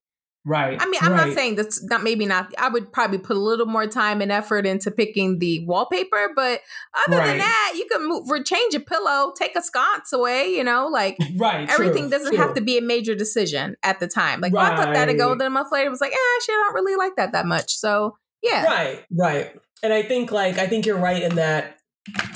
[0.48, 0.78] Right.
[0.80, 1.26] I mean, I'm right.
[1.26, 2.54] not saying that's not maybe not.
[2.60, 6.62] I would probably put a little more time and effort into picking the wallpaper, but
[7.08, 7.26] other Right.
[7.30, 10.50] than that, you can move or change a pillow, take a sconce away.
[10.50, 11.68] You know, like right.
[11.68, 12.38] everything true, doesn't true.
[12.46, 14.40] have to be a major decision at the time.
[14.40, 15.30] Like, oh, I thought that'd go.
[15.30, 15.40] Right.
[15.40, 17.48] Then a month later, it was like, eh, actually, I don't really like that that
[17.48, 17.74] much.
[17.76, 19.52] So yeah, Right, right.
[19.82, 21.80] And I think like I think you're right in that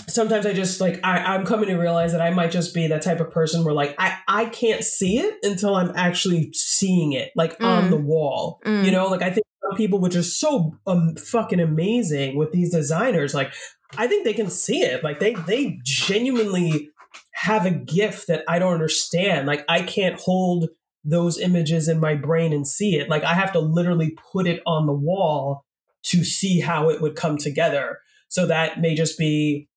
[0.08, 3.02] sometimes I just like I, I'm coming to realize that I might just be that
[3.02, 7.32] type of person where like I, I can't see it until I'm actually seeing it
[7.36, 7.90] like on Mm.
[7.92, 8.60] the wall.
[8.66, 8.86] Mm.
[8.86, 12.72] You know, like I think some people which are so um, fucking amazing with these
[12.72, 13.54] designers, like
[13.98, 15.04] I think they can see it.
[15.04, 16.90] Like they they genuinely
[17.34, 19.48] have a gift that I don't understand.
[19.48, 20.70] Like I can't hold
[21.06, 23.10] those images in my brain and see it.
[23.10, 25.66] Like I have to literally put it on the wall
[26.04, 28.00] to see how it would come together.
[28.30, 29.68] So that may just be,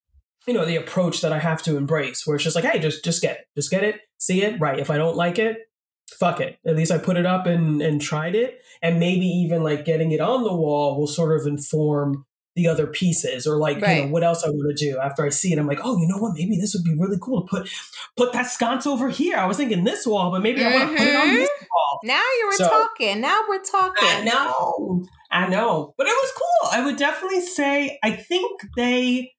[0.46, 3.04] you know, the approach that I have to embrace, where it's just like, hey, just
[3.04, 4.78] just get it, just get it, see it, right.
[4.78, 5.58] If I don't like it,
[6.18, 6.58] fuck it.
[6.66, 10.12] At least I put it up and and tried it, and maybe even like getting
[10.12, 14.08] it on the wall will sort of inform the other pieces or like you know
[14.08, 15.58] what else I want to do after I see it.
[15.58, 16.34] I'm like, oh, you know what?
[16.34, 17.70] Maybe this would be really cool to put
[18.16, 19.36] put that sconce over here.
[19.36, 21.66] I was thinking this wall, but maybe I want to put it on this mm-hmm.
[21.70, 22.00] wall.
[22.04, 23.20] now you were So- talking.
[23.20, 24.08] Now we're talking.
[24.08, 25.04] I know.
[25.32, 25.94] I know.
[25.96, 26.70] But it was cool.
[26.72, 29.32] I would definitely say I think they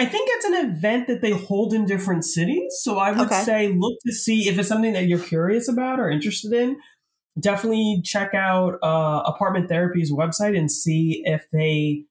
[0.00, 2.72] I think it's an event that they hold in different cities.
[2.82, 3.42] So I would Okay.
[3.42, 6.76] say look to see if it's something that you're curious about or interested in.
[7.40, 12.04] Definitely check out uh, Apartment Therapy's website and see if they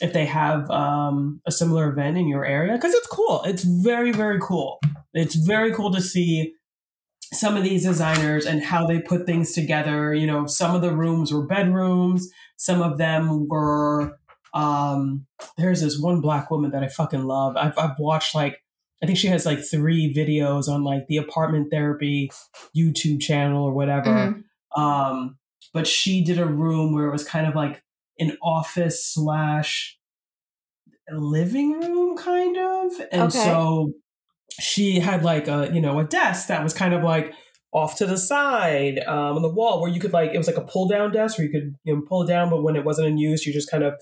[0.00, 3.42] if they have um, a similar event in your area because it's cool.
[3.44, 4.80] It's very very cool.
[5.12, 6.54] It's very cool to see
[7.34, 10.14] some of these designers and how they put things together.
[10.14, 14.18] You know, some of the rooms were bedrooms, some of them were.
[14.54, 15.26] Um,
[15.58, 17.56] there's this one black woman that I fucking love.
[17.56, 18.62] I've, I've watched like,
[19.02, 22.30] I think she has like three videos on like the apartment therapy
[22.76, 24.10] YouTube channel or whatever.
[24.76, 24.80] Mhm.
[24.80, 25.38] Um,
[25.72, 27.82] but she did a room where it was kind of like
[28.20, 29.98] an office slash
[31.10, 32.92] living room, kind of.
[33.10, 33.38] And Okay.
[33.38, 33.92] so
[34.60, 37.32] she had like a you know a desk that was kind of like
[37.72, 40.56] off to the side um, on the wall where you could like it was like
[40.56, 42.84] a pull down desk where you could you know pull it down, but when it
[42.84, 43.94] wasn't in use, you just kind of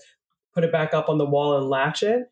[0.53, 2.23] put it back up on the wall and latch it.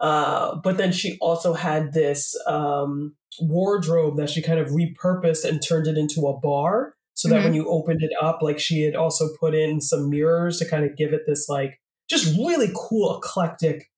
[0.00, 5.62] Uh, but then she also had this um, wardrobe that she kind of repurposed and
[5.62, 7.44] turned it into a bar so that Mhm.
[7.44, 10.84] when you opened it up, like she had also put in some mirrors to kind
[10.84, 11.78] of give it this like
[12.08, 13.90] just really cool eclectic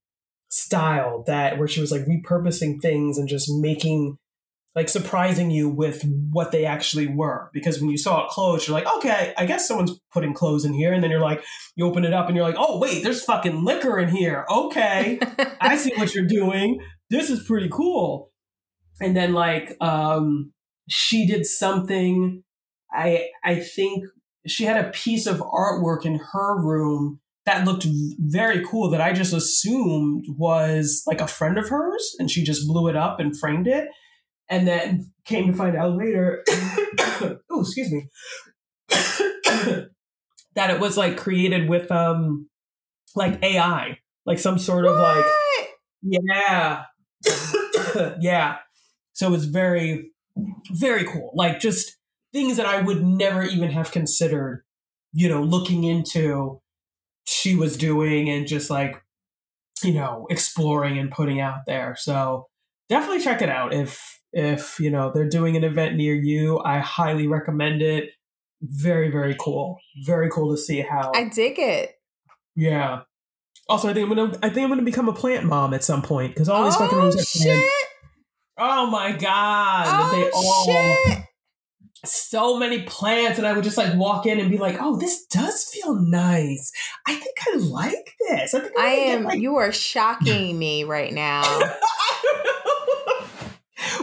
[0.53, 4.19] style that where she was like repurposing things and just making
[4.75, 7.51] like surprising you with what they actually were.
[7.55, 10.75] Because when you saw it closed you're like okay i guess someone's putting clothes in
[10.75, 10.93] here.
[10.93, 11.43] And then you're like
[11.75, 14.45] you open it up and you're like oh wait there's fucking liquor in here.
[14.51, 15.19] Okay.
[15.61, 16.81] I see what you're doing.
[17.09, 18.31] This is pretty cool.
[19.01, 20.53] And then like um
[20.87, 22.43] she did something.
[22.93, 24.05] I I think
[24.47, 27.87] she had a piece of artwork in her room that looked
[28.19, 32.67] very cool that I just assumed was like a friend of hers and she just
[32.69, 33.89] blew it up and framed it
[34.49, 38.09] and then came to find out later oh excuse me
[38.89, 42.49] that it was like created with um
[43.15, 45.25] like AI like some sort of like
[46.03, 46.85] yeah.
[48.21, 48.57] yeah.
[49.13, 50.11] So it's very,
[50.71, 51.33] very cool.
[51.35, 51.97] Like just
[52.33, 54.65] things that I would never even have considered,
[55.13, 56.61] you know, looking into
[57.43, 59.03] she was doing and just like,
[59.83, 61.97] you know, exploring and putting out there.
[61.99, 62.47] So
[62.89, 66.61] definitely check it out if if you know they're doing an event near you.
[66.61, 68.11] I highly recommend it.
[68.63, 69.79] Very very cool.
[70.05, 71.97] Very cool to see how I dig it.
[72.55, 73.03] Yeah.
[73.69, 76.03] Also, I think I'm gonna I think I'm gonna become a plant mom at some
[76.03, 77.73] point because all these oh, fucking rooms are oh, shit.
[78.59, 79.87] Oh my god!
[79.89, 81.25] Oh, they all shit.
[82.05, 85.25] So many plants, and I would just like walk in and be like, "Oh, this
[85.27, 86.73] does feel nice.
[87.07, 88.55] I think I like this.
[88.55, 89.25] I think I I, am.
[89.25, 91.43] Like- you are shocking me right now.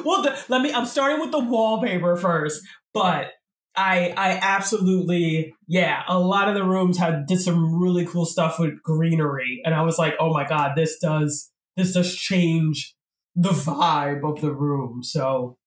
[0.05, 0.71] well, the, let me.
[0.73, 2.61] I'm starting with the wallpaper first,
[2.93, 3.31] but
[3.75, 6.03] I I absolutely yeah.
[6.07, 9.81] A lot of the rooms had did some really cool stuff with greenery, and I
[9.81, 12.95] was like, oh my god, this does this does change
[13.35, 15.03] the vibe of the room.
[15.03, 15.58] So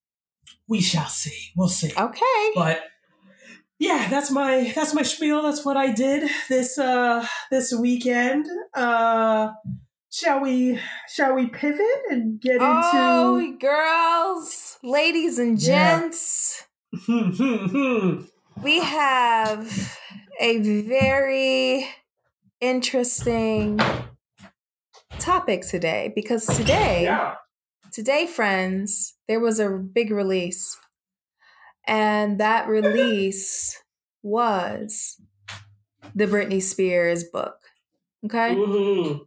[0.72, 1.50] we shall see.
[1.54, 1.92] We'll see.
[1.94, 2.50] Okay.
[2.54, 2.82] But
[3.78, 5.42] yeah, that's my that's my spiel.
[5.42, 8.46] That's what I did this uh this weekend.
[8.72, 9.50] Uh
[10.10, 10.80] shall we
[11.14, 12.64] shall we pivot and get into.
[12.66, 16.64] Oh, into girls, ladies, and gents,
[17.04, 18.22] hmm.
[18.62, 19.98] we have
[20.40, 21.86] a very
[22.62, 23.78] interesting
[25.18, 27.34] topic today because today, yeah.
[27.92, 30.76] Today, friends, there was a big release,
[31.86, 33.82] and that release
[34.22, 35.20] was
[36.14, 37.56] the Britney Spears book.
[38.24, 38.54] Okay.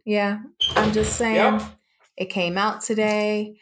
[0.04, 0.40] Yeah,
[0.74, 1.60] I'm just saying.
[1.60, 1.62] Yep.
[2.16, 3.56] It came out today.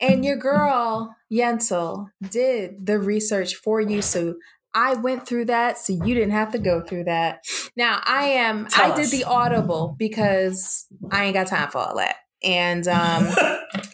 [0.00, 4.00] And your girl, Yentl, did the research for you.
[4.00, 4.36] So
[4.74, 7.40] I went through that so you didn't have to go through that.
[7.76, 11.96] Now I am Tell I did the audible because I ain't got time for all
[11.96, 12.16] that.
[12.42, 13.28] And um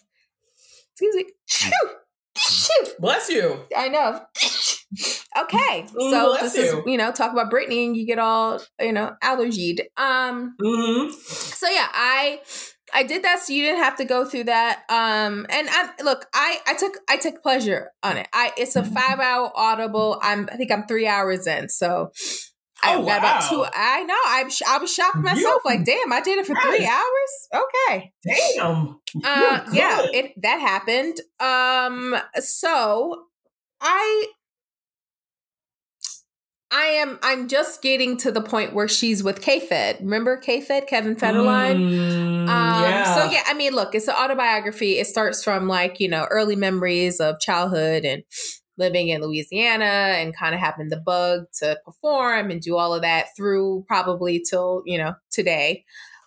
[0.94, 1.24] excuse me.
[1.46, 1.70] Shoo!
[2.36, 2.92] Shoo!
[2.98, 3.60] Bless you.
[3.76, 4.20] I know.
[5.38, 5.86] okay.
[5.88, 6.84] So bless this is, you.
[6.92, 9.80] you know, talk about Britney and you get all, you know, allergied.
[9.96, 12.40] Um hmm so yeah i
[12.94, 16.26] i did that so you didn't have to go through that um and i look
[16.34, 18.94] i i took i took pleasure on it i it's a Mm-hmm.
[18.94, 22.12] five hour audible i'm i think i'm three hours in so
[22.84, 23.48] I Oh, got about wow.
[23.48, 23.64] two.
[23.74, 24.16] I know.
[24.26, 24.50] I'm.
[24.50, 25.62] sh- I was shocked myself.
[25.64, 27.64] Like, damn, I did it for three hours.
[27.88, 28.12] Okay.
[28.24, 29.00] Damn.
[29.24, 31.20] Uh, yeah, it that happened.
[31.40, 33.24] Um, so
[33.80, 34.26] I
[36.70, 39.98] I am I'm just getting to the point where she's with K-Fed.
[40.00, 41.76] Remember K-Fed, Kevin Federline?
[41.76, 43.14] Mm, Um, yeah.
[43.14, 44.98] So yeah, I mean, look, it's an autobiography.
[44.98, 48.24] It starts from like you know early memories of childhood and
[48.76, 53.02] living in Louisiana and kind of having the bug to perform and do all of
[53.02, 55.84] that through probably till you know today.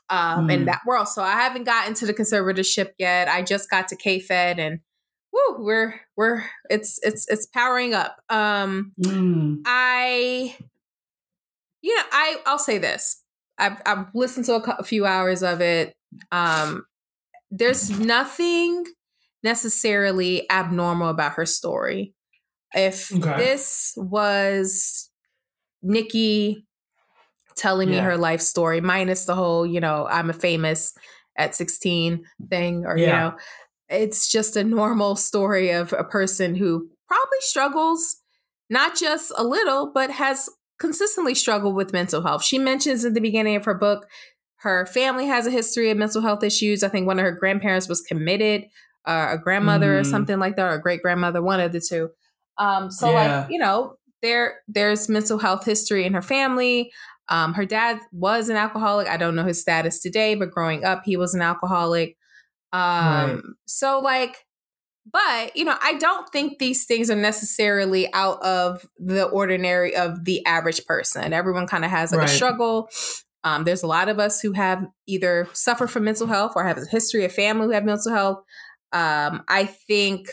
[0.10, 0.54] Um, Mm.
[0.54, 1.10] in that world.
[1.10, 3.28] So I haven't gotten to the conservatorship yet.
[3.28, 4.80] I just got to K-Fed and
[5.34, 8.16] woo, we're we're it's it's it's powering up.
[8.30, 9.64] Um, Mm.
[9.66, 10.56] I,
[11.82, 13.22] you know, I I'll say this.
[13.58, 15.94] I've I've listened to a, a few hours of it.
[16.32, 16.86] Um,
[17.52, 18.86] there's nothing
[19.44, 22.14] necessarily abnormal about her story.
[22.78, 23.38] If Okay.
[23.38, 25.10] this was
[25.84, 26.63] Niki
[27.58, 30.94] telling me her life story, minus the whole, you know, I'm a famous
[31.38, 33.36] at 16 thing, or, you know,
[33.90, 38.18] it's just a normal story of a person who probably struggles,
[38.70, 42.44] not just a little, but has consistently struggled with mental health.
[42.44, 44.08] She mentions in the beginning of her book,
[44.58, 46.84] her family has a history of mental health issues.
[46.84, 48.66] I think one of her grandparents was committed,
[49.06, 50.12] uh, a grandmother or Mm.
[50.12, 52.10] something like that, or a great grandmother, one of the two.
[52.60, 53.39] Um, so Yeah.
[53.41, 56.91] like, you know, there there's mental health history in her family.
[57.30, 59.08] Um, her dad was an alcoholic.
[59.08, 62.17] I don't know his status today, but growing up, he was an alcoholic.
[62.74, 63.39] Um, Right.
[63.65, 64.46] so like,
[65.12, 70.26] but you know, I don't think these things are necessarily out of the ordinary of
[70.26, 71.32] the average person.
[71.34, 72.30] Everyone kind of has like Right.
[72.30, 72.89] a struggle.
[73.43, 76.78] Um, there's a lot of us who have either suffered from mental health or have
[76.78, 78.39] a history of family who have mental health.
[78.91, 80.28] Um, I think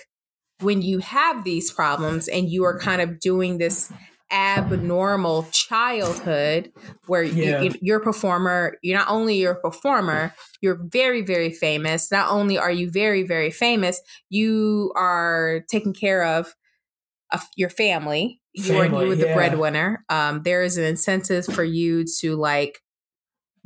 [0.65, 3.93] when you have these problems and you are kind of doing this
[4.33, 6.73] abnormal childhood
[7.07, 7.63] where Yeah.
[7.63, 12.11] you, you're a performer you're not only you're a performer you're very very famous.
[12.11, 14.01] Not only are you very very famous
[14.31, 16.55] you are taking care of,
[17.33, 18.41] of your family.
[18.55, 20.05] You are Family, you are the breadwinner.
[20.09, 22.81] Um, there is an incentive for you to like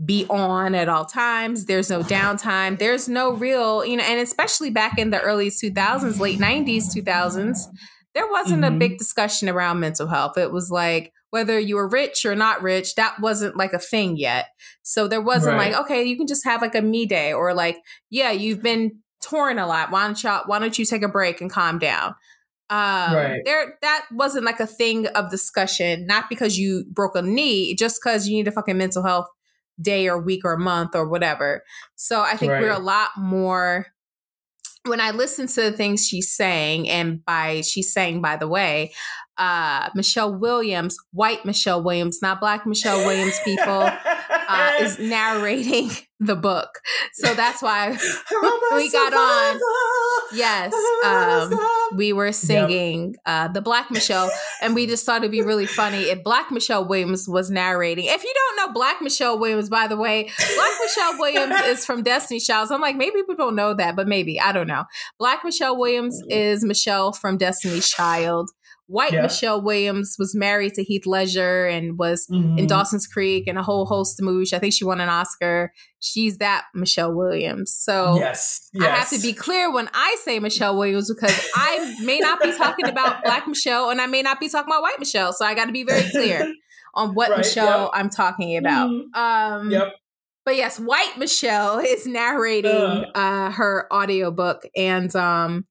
[0.04, 1.64] be on at all times.
[1.66, 2.78] There's no downtime.
[2.78, 7.68] There's no real, you know, and especially back in the early 2000s, late 90s, 2000s,
[8.14, 8.68] there wasn't Mhm.
[8.76, 10.38] a big discussion around mental health.
[10.38, 14.16] It was like whether you were rich or not rich, that wasn't like a thing
[14.16, 14.46] yet.
[14.82, 15.72] So there wasn't Right.
[15.72, 17.76] like, okay, you can just have like a me day or like,
[18.08, 19.90] yeah, you've been touring a lot.
[19.90, 22.14] Why don't you why don't you take a break and calm down?
[22.70, 23.40] Um, right.
[23.46, 27.98] there that wasn't like a thing of discussion, not because you broke a knee, just
[28.02, 29.26] because you need a fucking mental health
[29.80, 31.62] day or week or month or whatever.
[31.96, 32.62] So I think right.
[32.62, 33.86] we're a lot more
[34.84, 38.92] when I listen to the things she's saying, and by she's saying, by the way,
[39.36, 43.90] uh, Michelle Williams, white Michelle Williams, not black Michelle Williams, people,
[44.48, 45.90] uh, is narrating
[46.20, 46.80] the book.
[47.12, 47.90] So that's why
[48.74, 49.60] we got on.
[50.32, 51.58] Yes, um,
[51.94, 56.02] we were singing uh, the Black Michelle, and we just thought it'd be really funny
[56.04, 58.06] if Black Michelle Williams was narrating.
[58.06, 62.02] If you don't know Black Michelle Williams, by the way, Black Michelle Williams is from
[62.02, 62.68] Destiny Child.
[62.68, 64.84] So I'm like, maybe people don't know that, but maybe I don't know.
[65.18, 68.50] Black Michelle Williams is Michelle from Destiny's Child.
[68.88, 69.20] White yeah.
[69.20, 72.58] Michelle Williams was married to Heath Ledger and was mm-hmm.
[72.58, 74.54] in Dawson's Creek and a whole host of movies.
[74.54, 75.74] I think she won an Oscar.
[76.00, 77.76] She's that Michelle Williams.
[77.78, 78.86] So yes, yes.
[78.86, 82.50] I have to be clear when I say Michelle Williams because I may not be
[82.56, 85.34] talking about Black Michelle and I may not be talking about White Michelle.
[85.34, 86.50] So I got to be very clear
[86.94, 87.90] on what right, Michelle yep.
[87.92, 88.88] I'm talking about.
[88.88, 89.20] Mm-hmm.
[89.20, 89.92] Um, yep.
[90.46, 93.04] But yes, White Michelle is narrating uh.
[93.14, 95.66] Uh, her audiobook and um,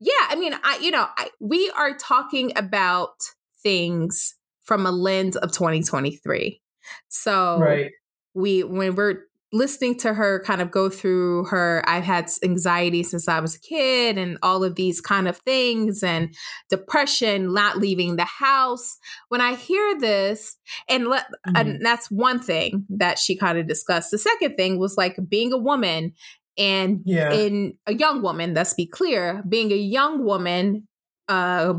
[0.00, 3.14] yeah, I mean, I you know, I, we are talking about
[3.62, 4.34] things
[4.64, 6.60] from a lens of 2023.
[7.08, 7.90] So right.
[8.34, 13.28] we when we're listening to her kind of go through her I've had anxiety since
[13.28, 16.34] I was a kid and all of these kind of things and
[16.68, 18.98] depression, not leaving the house.
[19.28, 20.56] When I hear this
[20.88, 21.56] and let mm-hmm.
[21.56, 24.10] and that's one thing that she kind of discussed.
[24.10, 26.14] The second thing was like being a woman
[26.56, 27.32] and yeah.
[27.32, 30.86] in a young woman, let's be clear, being a young woman,
[31.28, 31.74] uh,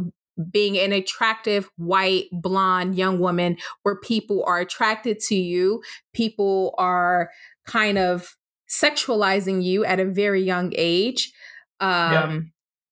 [0.51, 5.81] being an attractive white blonde young woman where people are attracted to you,
[6.13, 7.29] people are
[7.65, 8.35] kind of
[8.69, 11.31] sexualizing you at a very young age.
[11.79, 12.39] Um, yeah.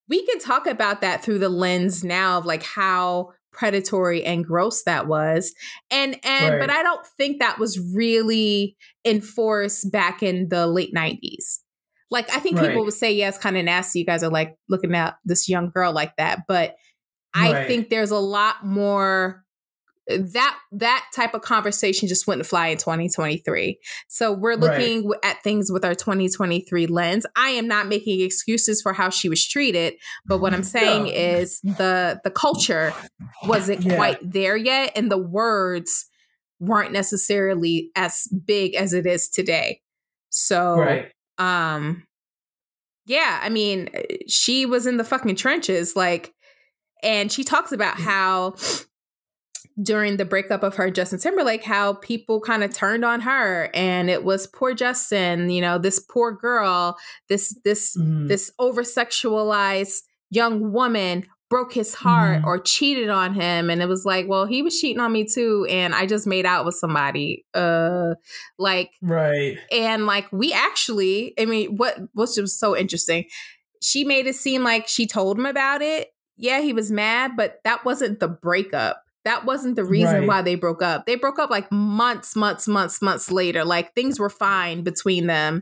[0.10, 4.84] We can talk about that through the lens now of like how predatory and gross
[4.84, 5.54] that was
[5.92, 6.60] and and right.
[6.60, 8.76] but i don't think that was really
[9.06, 11.60] enforced back in the late 90s
[12.14, 12.68] like I think right.
[12.68, 14.00] people would say, yeah, it's kind of nasty.
[14.00, 16.44] You guys are like looking at this young girl like that.
[16.48, 16.76] But
[17.34, 17.68] I right.
[17.68, 19.44] think there's a lot more
[20.10, 23.80] uh, that that type of conversation just wouldn't fly in 2023.
[24.10, 25.20] So we're looking right.
[25.24, 27.26] at things with our 2023 lens.
[27.36, 31.10] I am not making excuses for how she was treated, but what I'm saying no.
[31.10, 32.94] is the the culture
[33.48, 33.96] wasn't yeah.
[33.96, 36.06] quite there yet and the words
[36.60, 39.82] weren't necessarily as big as it is today.
[40.30, 41.12] So right.
[41.38, 42.04] Um,
[43.06, 46.34] yeah, I mean, eh, she was in the fucking trenches, like,
[47.02, 48.04] and she talks about mm.
[48.04, 48.56] how
[49.82, 54.10] during the breakup of her Justin Timberlake, how people kind of turned on her, and
[54.10, 56.98] it was poor Justin, you know, this poor girl,
[57.30, 58.28] this this mm.
[58.28, 62.46] this over sexualized young woman broke his heart mm.
[62.46, 65.68] or cheated on him and it was like well he was cheating on me too
[65.70, 68.16] and i just made out with somebody uh
[68.58, 69.60] like right.
[69.72, 73.26] and like we actually i mean what was just so interesting
[73.84, 76.14] she made it seem like she told him about it.
[76.38, 79.04] Yeah he was mad but that wasn't the breakup.
[79.26, 80.28] That wasn't the reason right.
[80.28, 81.06] why they broke up.
[81.06, 85.62] They broke up like months months months months later like things were fine between them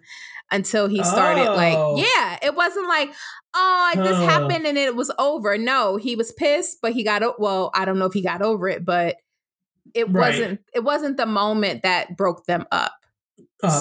[0.51, 1.55] until he started oh.
[1.55, 3.11] like yeah it wasn't like
[3.53, 4.25] oh this huh.
[4.25, 7.97] happened and it was over no he was pissed but he got well i don't
[7.97, 9.15] know if he got over it but
[9.93, 10.29] it right.
[10.29, 12.93] wasn't it wasn't the moment that broke them up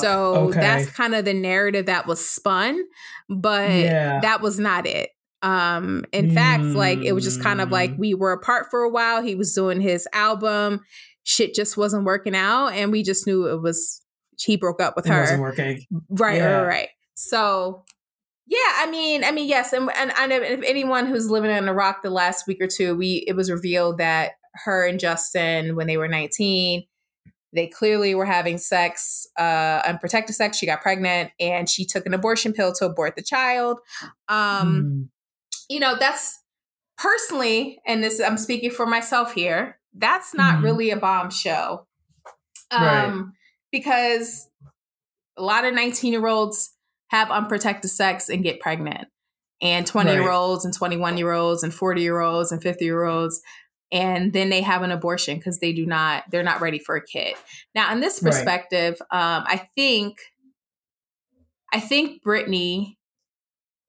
[0.01, 0.61] so okay.
[0.61, 2.85] that's kind of the narrative that was spun
[3.29, 4.21] but yeah.
[4.21, 5.11] that was not it
[5.43, 6.35] um in mm.
[6.35, 7.99] fact like it was just kind of like mm.
[7.99, 10.81] we were apart for a while he was doing his album
[11.23, 14.03] shit just wasn't working out and we just knew it was
[14.43, 15.21] he broke up with it her.
[15.21, 15.85] Wasn't working.
[16.09, 16.57] Right, yeah.
[16.57, 16.89] right, right.
[17.15, 17.85] So
[18.51, 22.03] yeah, I mean, I mean, yes, and and, and if anyone who's living in Iraq
[22.03, 24.33] the last week or two, we it was revealed that
[24.65, 26.85] her and Justin, when they were nineteen,
[27.53, 30.59] they clearly were having sex, uh, unprotected sex.
[30.59, 33.79] She got pregnant, and she took an abortion pill to abort the child.
[34.29, 35.09] Um, mm.
[35.69, 36.43] You know, that's
[36.99, 39.79] personally, and this I'm speaking for myself here.
[39.95, 40.65] That's not mm.
[40.65, 41.87] really a bombshell.
[42.73, 43.25] Um, right
[43.73, 44.49] because
[45.37, 46.75] a lot of 19 year olds
[47.09, 49.09] have unprotected sex and get pregnant
[49.61, 53.05] and 20 year olds and 21 year olds and 40 year olds and 50 year
[53.05, 53.41] olds
[53.93, 57.05] and then they have an abortion because they do not they're not ready for a
[57.05, 57.35] kid
[57.75, 59.37] now in this perspective right.
[59.37, 60.17] um, i think
[61.73, 62.97] i think Britney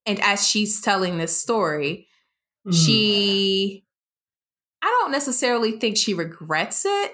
[0.05, 2.07] and as she's telling this story
[2.67, 2.73] mm.
[2.73, 3.83] she
[4.81, 7.13] i don't necessarily think she regrets it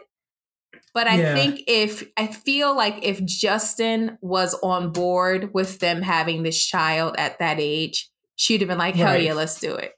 [0.94, 1.34] But I Yeah.
[1.36, 7.16] think if I feel like if Justin was on board with them having this child
[7.18, 9.24] at that age, she'd have been like, "Hell Right.
[9.24, 9.94] yeah, let's do it."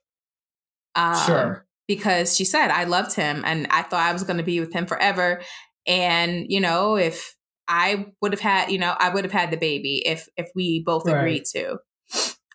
[0.96, 1.66] Um, sure.
[1.88, 4.74] because she said I loved him and I thought I was going to be with
[4.74, 5.42] him forever.
[5.88, 7.36] And you know, if
[7.68, 10.84] I would have had, you know, I would have had the baby if if we
[10.86, 11.16] both Right.
[11.16, 11.78] agreed to.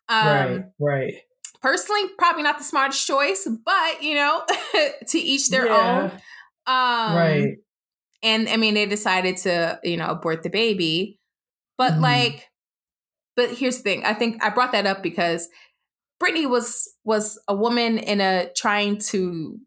[0.08, 0.60] Um, right.
[0.78, 1.14] Right.
[1.62, 4.42] Personally, probably not the smartest choice, but you know,
[5.08, 5.72] to each their Yeah.
[5.76, 6.10] own.
[6.66, 7.48] Um, right.
[8.24, 11.20] And I mean, they decided to, you know, abort the baby.
[11.78, 12.00] But Mhm.
[12.02, 12.50] like,
[13.36, 14.04] but here's the thing.
[14.04, 15.48] I think I brought that up because
[16.22, 19.60] Britney was was a woman in a trying to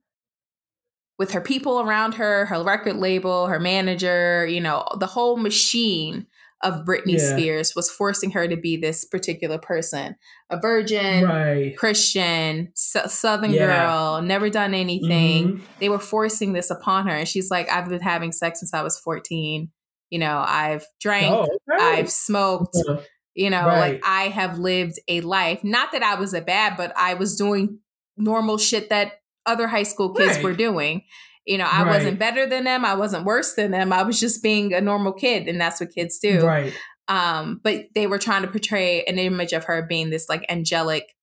[1.17, 6.27] with her people around her, her record label, her manager, you know, the whole machine
[6.63, 7.29] of Britney Yeah.
[7.37, 10.15] Spears was forcing her to be this particular person,
[10.49, 11.77] a virgin, Right.
[11.77, 13.65] Christian, Southern Yeah.
[13.67, 15.57] girl, never done anything.
[15.57, 15.61] Mhm.
[15.79, 17.15] They were forcing this upon her.
[17.15, 19.71] And she's like, I've been having sex since I was 14.
[20.09, 21.83] You know, I've drank, Oh, okay.
[21.99, 22.97] I've smoked, Uh,
[23.35, 23.93] you know, Right.
[23.93, 25.63] like I have lived a life.
[25.63, 27.79] Not that I was a bad, but I was doing
[28.17, 30.43] normal shit that other high school kids Right.
[30.43, 31.03] were doing.
[31.47, 31.95] You know, I Right.
[31.95, 32.83] wasn't better than them.
[32.85, 33.93] I wasn't worse than them.
[33.93, 36.45] I was just being a normal kid, and that's what kids do.
[36.45, 36.73] Right.
[37.07, 41.15] Um, but they were trying to portray an image of her being this like angelic,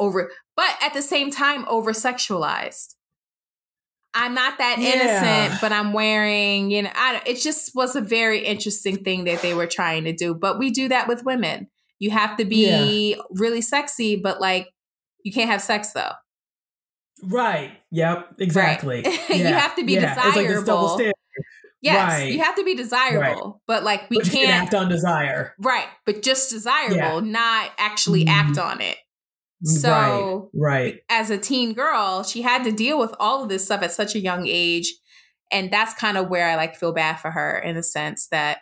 [0.00, 2.94] over, but at the same time over sexualized.
[4.14, 4.88] I'm not that Yeah.
[4.94, 9.42] innocent, but I'm wearing, you know, I, it just was a very interesting thing that
[9.42, 10.34] they were trying to do.
[10.34, 11.68] But we do that with women.
[12.00, 14.68] You have to be really sexy, but like
[15.24, 16.12] you can't have sex though.
[17.22, 17.72] Right.
[17.90, 18.34] Yep.
[18.38, 19.02] Exactly.
[19.28, 19.58] You Yeah.
[19.58, 20.14] have to be yeah.
[20.26, 20.88] It's like this double desirable.
[20.90, 21.14] standard.
[21.80, 22.32] Yes, Right.
[22.32, 25.54] you have to be desirable, but like we but you can can't act on desire.
[25.60, 27.20] right, but just desirable, Yeah.
[27.22, 28.30] not actually Mhm.
[28.30, 28.96] act on it.
[29.64, 30.70] So right.
[30.70, 31.00] Right.
[31.08, 34.14] as a teen girl, she had to deal with all of this stuff at such
[34.14, 34.92] a young age.
[35.50, 38.58] And that's kind of where I like feel bad for her in the sense that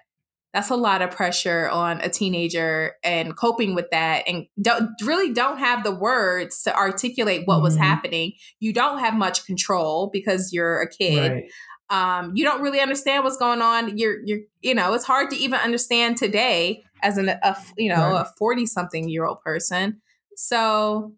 [0.56, 5.30] that's a lot of pressure on a teenager and coping with that and don't really
[5.34, 7.80] don't have the words to articulate what was Mhm.
[7.80, 8.32] happening.
[8.58, 11.30] You don't have much control because you're a kid.
[11.30, 11.44] Right.
[11.90, 13.98] Um, you don't really understand what's going on.
[13.98, 18.12] You're you're you know, it's hard to even understand today as an a you know,
[18.12, 18.22] Right.
[18.22, 20.00] a 40 something year old person.
[20.36, 21.12] So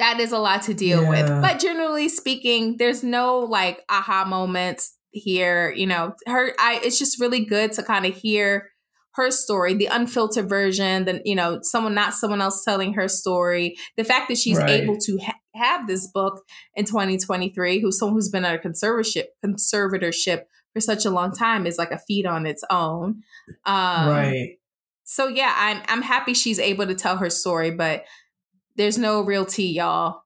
[0.00, 1.28] that is a lot to deal with.
[1.40, 5.72] But generally speaking, there's no like aha moments here.
[5.72, 8.70] You know, her I it's just really good to kind of hear
[9.14, 13.76] her story, the unfiltered version, then you know, someone not someone else telling her story.
[13.96, 14.82] The fact that she's Right.
[14.82, 16.44] able to ha- have this book
[16.74, 20.42] in 2023, who's someone who's been under conservatorship conservatorship
[20.74, 23.22] for such a long time is like a feat on its own.
[23.64, 24.58] Um, right.
[25.04, 28.04] so yeah, I'm I'm happy she's able to tell her story, but
[28.76, 30.20] there's no real tea, y'all.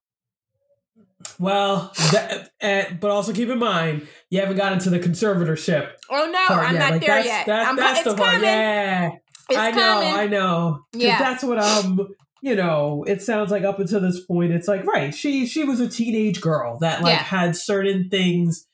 [1.39, 6.31] Well, that, uh, but also keep in mind you haven't gotten to the conservatorship Oh
[6.31, 6.79] no, I'm yet.
[6.81, 7.47] not Like, there that's, yet.
[7.47, 8.43] That's, I'm that's it's the coming.
[8.43, 9.11] Yeah.
[9.49, 9.77] It's I know.
[9.77, 10.15] coming.
[10.15, 10.81] I know.
[10.93, 11.19] Yeah.
[11.19, 12.09] That's what um.
[12.43, 15.15] You know, it sounds like up until this point, it's like right.
[15.15, 17.23] She she was a teenage girl that like Yeah.
[17.23, 18.67] had certain things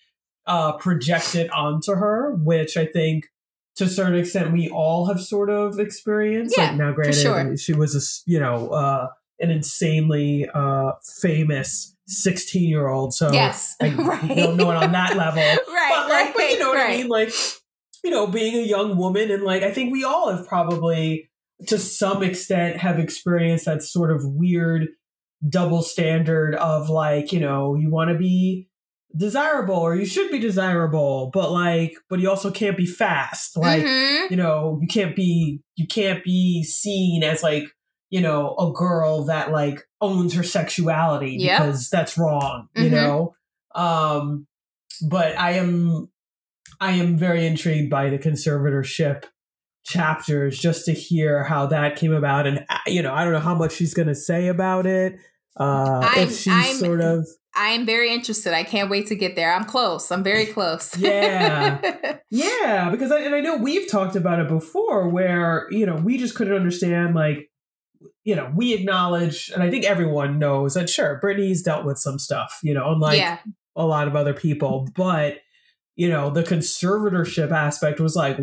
[0.46, 3.24] uh projected onto her, which I think
[3.74, 6.56] to a certain extent we all have sort of experienced.
[6.56, 7.56] Yeah, like now, granted, sure.
[7.56, 9.08] she was a you know uh
[9.40, 13.14] an insanely uh famous sixteen year old.
[13.14, 14.36] So yes, I right.
[14.36, 15.42] don't know it on that level.
[15.42, 15.58] right,
[15.94, 16.90] but like, right, but you know what right.
[16.94, 17.08] I mean?
[17.08, 17.32] Like,
[18.04, 21.30] you know, being a young woman and like I think we all have probably
[21.68, 24.88] to some extent have experienced that sort of weird
[25.48, 28.68] double standard of like, you know, you want to be
[29.16, 33.56] desirable or you should be desirable, but like but you also can't be fast.
[33.56, 34.30] Like, Mhm.
[34.30, 37.64] you know, you can't be you can't be seen as like,
[38.16, 41.58] you know, a girl that like owns her sexuality Yep.
[41.58, 42.90] because that's wrong, you Mhm.
[42.92, 43.34] know.
[43.74, 44.46] Um
[45.08, 46.08] but I am
[46.80, 49.24] I am very intrigued by the conservatorship
[49.84, 53.40] chapters just to hear how that came about and uh, you know, I don't know
[53.50, 55.16] how much she's going to say about it.
[55.58, 57.26] Uh I'm- if she's I'm- sort of
[57.58, 58.52] I am very interested.
[58.52, 59.50] I can't wait to get there.
[59.54, 60.10] I'm close.
[60.12, 60.96] I'm very close.
[60.98, 61.80] Yeah.
[62.30, 66.18] Yeah, because I, and I know we've talked about it before where, you know, we
[66.18, 67.48] just couldn't understand like
[68.26, 72.18] you know, we acknowledge and I think everyone knows that sure, Britney's dealt with some
[72.18, 73.38] stuff, you know, unlike yeah.
[73.76, 75.38] a lot of other people, but
[75.94, 78.36] you know, the conservatorship aspect was like,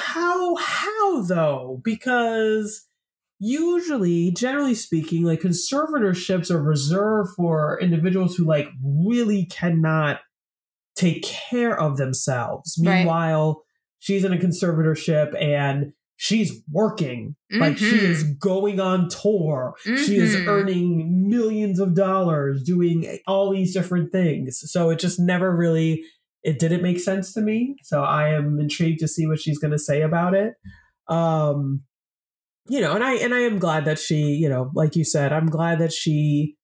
[0.00, 1.82] how how though?
[1.84, 2.86] Because
[3.38, 10.20] usually, generally speaking, like conservatorships are reserved for individuals who like really cannot
[10.96, 12.80] take care of themselves.
[12.82, 13.00] Right.
[13.00, 13.62] Meanwhile,
[13.98, 17.36] she's in a conservatorship and she's working.
[17.50, 19.74] Like she is going on tour.
[19.84, 20.46] She is Mhm.
[20.48, 24.60] earning millions of dollars doing all these different things.
[24.70, 26.02] So it just never really
[26.42, 27.76] it didn't make sense to me.
[27.82, 30.54] So I am intrigued to see what she's going to say about it.
[31.08, 31.82] Um,
[32.68, 35.32] you know, and I and I am glad that she, you know, like you said,
[35.32, 36.56] I'm glad that she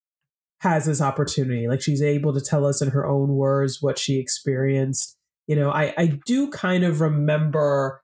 [0.61, 1.67] has this opportunity.
[1.69, 5.17] Like she's able to tell us in her own words what she experienced.
[5.47, 8.03] You know, I I do kind of remember,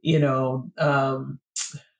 [0.00, 1.40] you know, um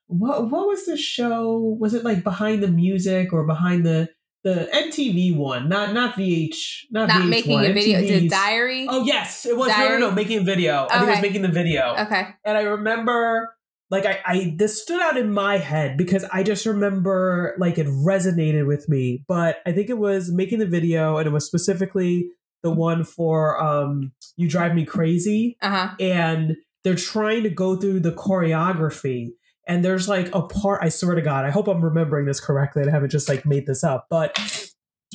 [0.07, 1.59] what what was the show?
[1.79, 4.09] Was it like behind the music or behind the
[4.45, 8.29] the MTV one, not not VH, not, Not VH1, making a video.
[8.29, 8.87] Diary.
[8.89, 9.69] Oh yes, it was.
[9.69, 10.01] No, Diary?
[10.01, 10.87] no, no, making a video.
[10.91, 11.97] I think it was making the video.
[11.99, 12.29] Okay.
[12.45, 13.53] And I remember,
[13.91, 17.89] like, I, I this stood out in my head because I just remember, like, it
[17.89, 19.25] resonated with me.
[19.27, 22.31] But I think it was making the video, and it was specifically
[22.63, 25.95] the one for um, "You Drive Me Crazy," Uh huh.
[25.99, 29.31] and they're trying to go through the choreography.
[29.67, 32.85] And there's like a part, I swear to God, I hope I'm remembering this correctly.
[32.87, 34.07] I haven't just like made this up.
[34.09, 34.39] But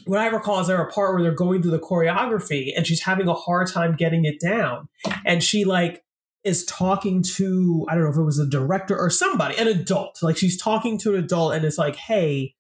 [0.06, 3.02] what I recall is there a part where they're going through the choreography and she's
[3.02, 4.90] having a hard time getting it down.
[5.26, 6.04] And she like
[6.44, 10.20] is talking to, I don't know if it was a director or somebody, an adult.
[10.22, 12.54] Like she's talking to an adult and it's like, hey,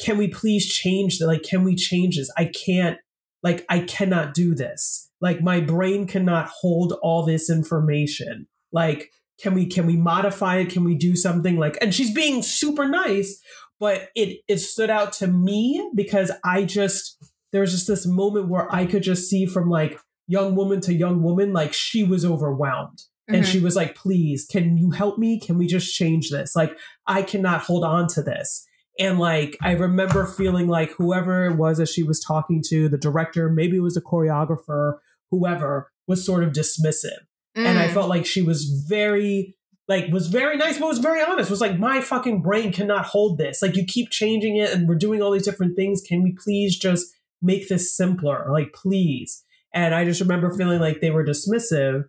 [0.00, 1.26] can we please change that?
[1.26, 2.30] Like, can we change this?
[2.36, 2.98] I can't,
[3.42, 5.10] like, I cannot do this.
[5.22, 8.46] Like, my brain cannot hold all this information.
[8.72, 9.10] Like,
[9.40, 10.68] can we can we modify it?
[10.70, 13.40] Can we do something like and she's being super nice,
[13.80, 17.16] but it it stood out to me because I just
[17.52, 19.98] there was just this moment where I could just see from like
[20.28, 22.98] young woman to young woman, like she was overwhelmed.
[23.28, 23.46] And Mhm.
[23.46, 25.38] she was like, please, can you help me?
[25.40, 26.54] Can we just change this?
[26.56, 28.66] Like, I cannot hold on to this.
[28.98, 32.98] And like, I remember feeling like whoever it was that she was talking to, the
[32.98, 34.98] director, maybe it was a choreographer,
[35.32, 37.18] whoever, was sort of dismissive.
[37.56, 37.94] And I Mm.
[37.94, 39.56] felt like she was very
[39.88, 41.50] like was very nice but was very honest.
[41.50, 43.60] Was like my fucking brain cannot hold this.
[43.60, 46.00] Like you keep changing it and we're doing all these different things.
[46.00, 47.06] Can we please just
[47.42, 48.46] make this simpler?
[48.52, 49.42] Like please.
[49.74, 52.04] And i just remember feeling like they were dismissive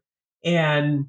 [0.46, 1.06] and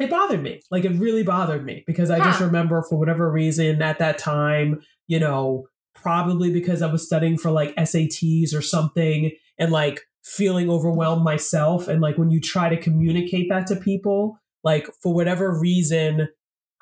[0.00, 0.60] it bothered me.
[0.70, 4.80] Like it really bothered me because i just remember for whatever reason at that time
[5.06, 10.70] you know probably because i was studying for like sats or something and like feeling
[10.70, 11.88] overwhelmed myself.
[11.88, 16.28] And like when you try to communicate that to people like for whatever reason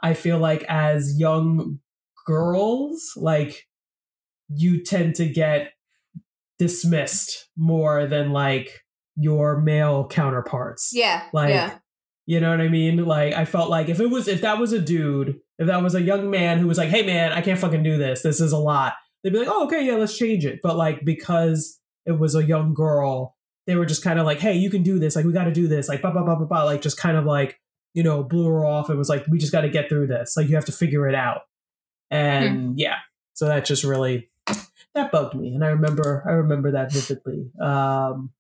[0.03, 1.79] i feel like as young
[2.27, 3.67] girls like
[4.49, 5.73] you tend to get
[6.59, 8.81] dismissed more than like
[9.17, 10.91] your male counterparts.
[10.93, 11.25] Yeah.
[11.33, 11.79] like yeah.
[12.27, 13.05] you know what i mean?
[13.05, 15.95] Like i felt like if it was if that was a dude if that was
[15.95, 18.23] a young man who was like hey man i can't fucking do this.
[18.23, 18.95] This is a lot.
[19.23, 20.61] They'd be like oh okay yeah let's change it.
[20.63, 23.37] But like because it was a young girl
[23.67, 25.53] they were just kind of like hey you can do this like we got to
[25.53, 27.61] do this like blah blah blah blah blah like just kind of like
[27.95, 30.37] you know blew her off and was like we just got to get through this
[30.37, 31.43] like you have to figure it out.
[32.11, 32.97] And yeah
[33.35, 34.29] so that just really
[34.95, 37.51] that bugged me and i remember i remember that vividly.
[37.61, 38.31] Um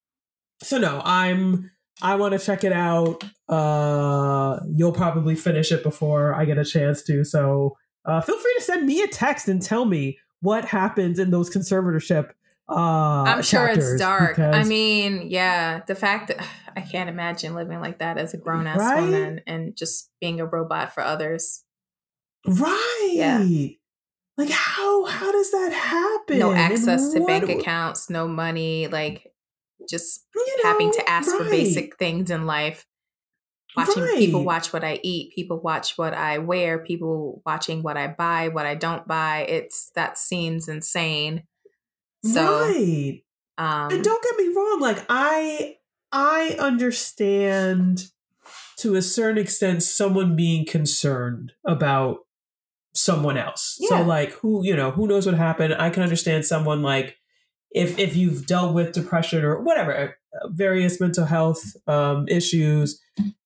[0.63, 1.71] so no i'm
[2.03, 6.65] i want to check it out uh you'll probably finish it before i get a
[6.65, 10.65] chance to so uh feel free to send me a text and tell me what
[10.67, 12.31] happens in those conservatorship
[12.71, 14.39] uh I'm sure it's dark.
[14.39, 16.47] I mean, yeah, the fact that
[16.77, 19.01] I can't imagine living like that as a grown ass Right?
[19.03, 21.65] woman and just being a robot for others.
[22.47, 23.45] right Yeah.
[24.39, 29.27] like how how does that happen No access to bank accounts, no money, like
[29.89, 32.87] just you having to ask for basic things in life.
[33.77, 38.09] Watching people watch what I eat, people watch what I wear, people watching what I
[38.09, 39.47] buy, what I don't buy.
[39.49, 41.45] It's that seems insane.
[42.25, 43.23] So, right.
[43.59, 45.77] Um, and don't get me wrong like i
[46.13, 48.07] i understand
[48.79, 52.21] to a certain extent someone being concerned about
[52.95, 53.77] someone else.
[53.79, 53.89] Yeah.
[53.89, 55.75] so like who you know who knows what happened?
[55.75, 57.17] I can understand someone like
[57.71, 63.01] if if you've dealt with depression or whatever uh, various mental health um issues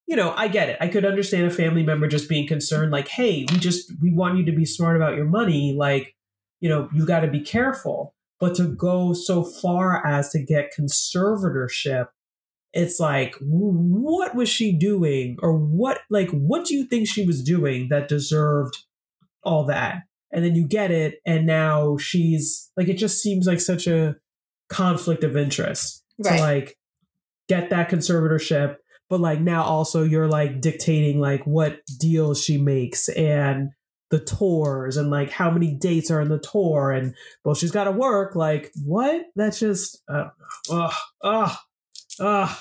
[0.07, 0.79] you know i get it.
[0.81, 4.39] I could understand a family member just being concerned like hey we just we want
[4.39, 5.75] you to be smart about your money.
[5.77, 6.15] Like
[6.61, 10.73] you know you got to be careful but to go so far as to get
[10.79, 12.07] conservatorship
[12.77, 15.37] it's like what was she doing?
[15.41, 18.77] Or what like what do you think she was doing that deserved
[19.45, 19.99] all that?
[20.33, 24.17] And then you get it and now she's like it just seems like such a
[24.69, 26.37] conflict of interest Right.
[26.37, 26.77] to like
[27.49, 28.75] get that conservatorship.
[29.09, 33.09] But like now also you're like dictating like what deals she makes.
[33.09, 33.69] And
[34.15, 37.85] the tours and like how many dates are in the tour and well she's got
[37.85, 40.31] to work like what that's just I don't
[40.71, 40.85] know.
[40.85, 40.93] Ugh,
[41.23, 41.57] ugh,
[42.21, 42.57] ugh.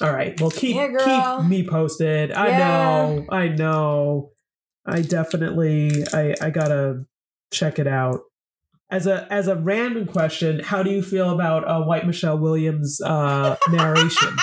[0.00, 2.58] all right well keep Yeah, keep me posted i Yeah.
[2.58, 4.32] know i know
[4.84, 7.04] i definitely i i gotta
[7.52, 8.22] check it out
[8.90, 13.00] as a as a random question how do you feel about uh, white michelle williams
[13.00, 14.36] uh narration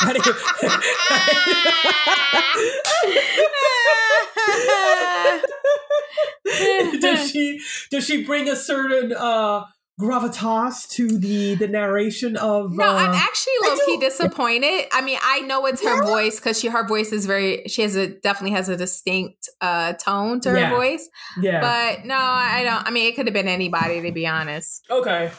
[7.00, 9.64] does she does she bring a certain uh
[10.00, 14.86] gravitas to the the narration of no uh, i'm actually low-key disappointed.
[14.92, 16.08] I mean i know it's her Yeah.
[16.08, 19.92] voice because she her voice is very she has a definitely has a distinct uh
[19.94, 20.70] tone to her Yeah.
[20.74, 21.06] voice.
[21.40, 21.60] Yeah.
[21.60, 24.86] But no i don't i mean it could have been anybody to be honest.
[24.90, 25.30] Okay.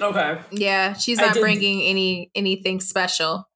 [0.00, 0.38] Okay.
[0.50, 3.48] Yeah she's not bringing any anything special.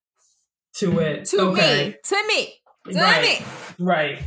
[0.77, 1.25] To it.
[1.27, 1.89] To okay.
[1.89, 2.55] me to me
[2.93, 3.41] to Right.
[3.41, 3.47] me.
[3.85, 4.23] Right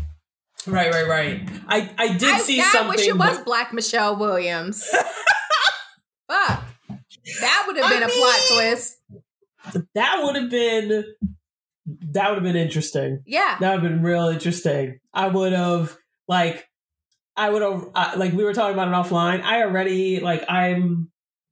[0.68, 3.74] right right right i i did I, see I something wish it was but- Black
[3.74, 4.84] Michelle Williams.
[6.28, 6.64] Fuck.
[7.42, 8.98] That would have I been a plot twist.
[9.96, 11.06] that would have been
[12.12, 13.58] that would have been interesting Yeah.
[13.60, 15.00] That would have been real interesting.
[15.14, 15.98] I would have
[16.28, 16.68] like,
[17.36, 19.42] I would have uh, like we were talking about it offline.
[19.42, 21.10] I already like I'm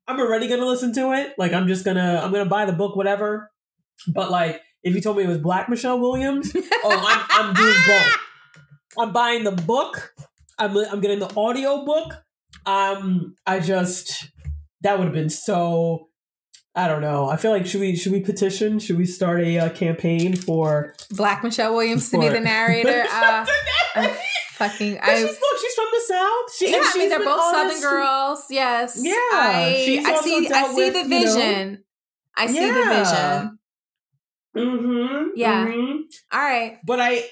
[0.07, 1.33] I'm already gonna listen to it.
[1.39, 3.49] Like I'm just gonna I'm gonna buy the book, whatever.
[4.07, 7.75] But like if you told me it was Black Michelle Williams, oh I'm I'm doing
[7.87, 8.17] both.
[8.97, 10.13] I'm buying the book.
[10.57, 12.23] I'm I'm getting the audio book.
[12.65, 14.29] Um, I just
[14.81, 16.09] that would have been so.
[16.75, 17.27] I don't know.
[17.27, 18.77] I feel like should we should we petition?
[18.77, 23.05] Should we start a uh, campaign for Black Michelle Williams to be the narrator.
[23.97, 24.07] Uh,
[24.53, 26.55] fucking I she's look, she's from the south.
[26.55, 28.45] She, yeah, I mean she's they're both Southern girls.
[28.51, 28.99] Yes.
[29.03, 30.49] Yeah, I, I see.
[30.51, 31.83] I see with, the you know- vision.
[32.35, 33.39] I see the Yeah.
[33.43, 33.59] vision.
[34.55, 35.65] Mhm, Yeah.
[35.67, 35.97] mhm.
[36.31, 36.77] All right.
[36.85, 37.23] But I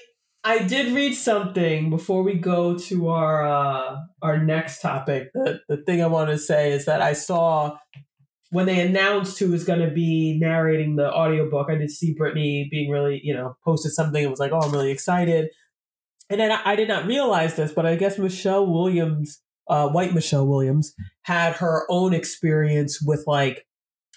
[0.46, 5.32] I did read something before we go to our uh our next topic.
[5.34, 7.78] The the thing I want to say is that I saw
[8.50, 12.70] when they announced who was going to be narrating the audiobook, I did see Britney
[12.70, 15.50] being really, you know, posted something and was like, "Oh, I'm really excited."
[16.30, 20.14] And then I, I did not realize this, but I guess Michelle Williams, uh, white
[20.14, 23.66] Michelle Williams, had her own experience with like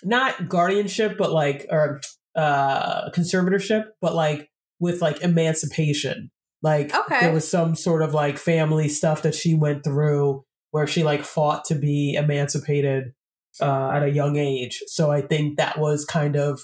[0.04, 2.02] not guardianship, but like or
[2.36, 4.48] uh conservatorship, but like
[4.80, 6.32] with like emancipation.
[6.62, 7.20] Like Okay.
[7.22, 11.24] there was some sort of like family stuff that she went through where she like
[11.24, 13.14] fought to be emancipated
[13.62, 14.82] uh, at a young age.
[14.88, 16.62] So I think that was kind of,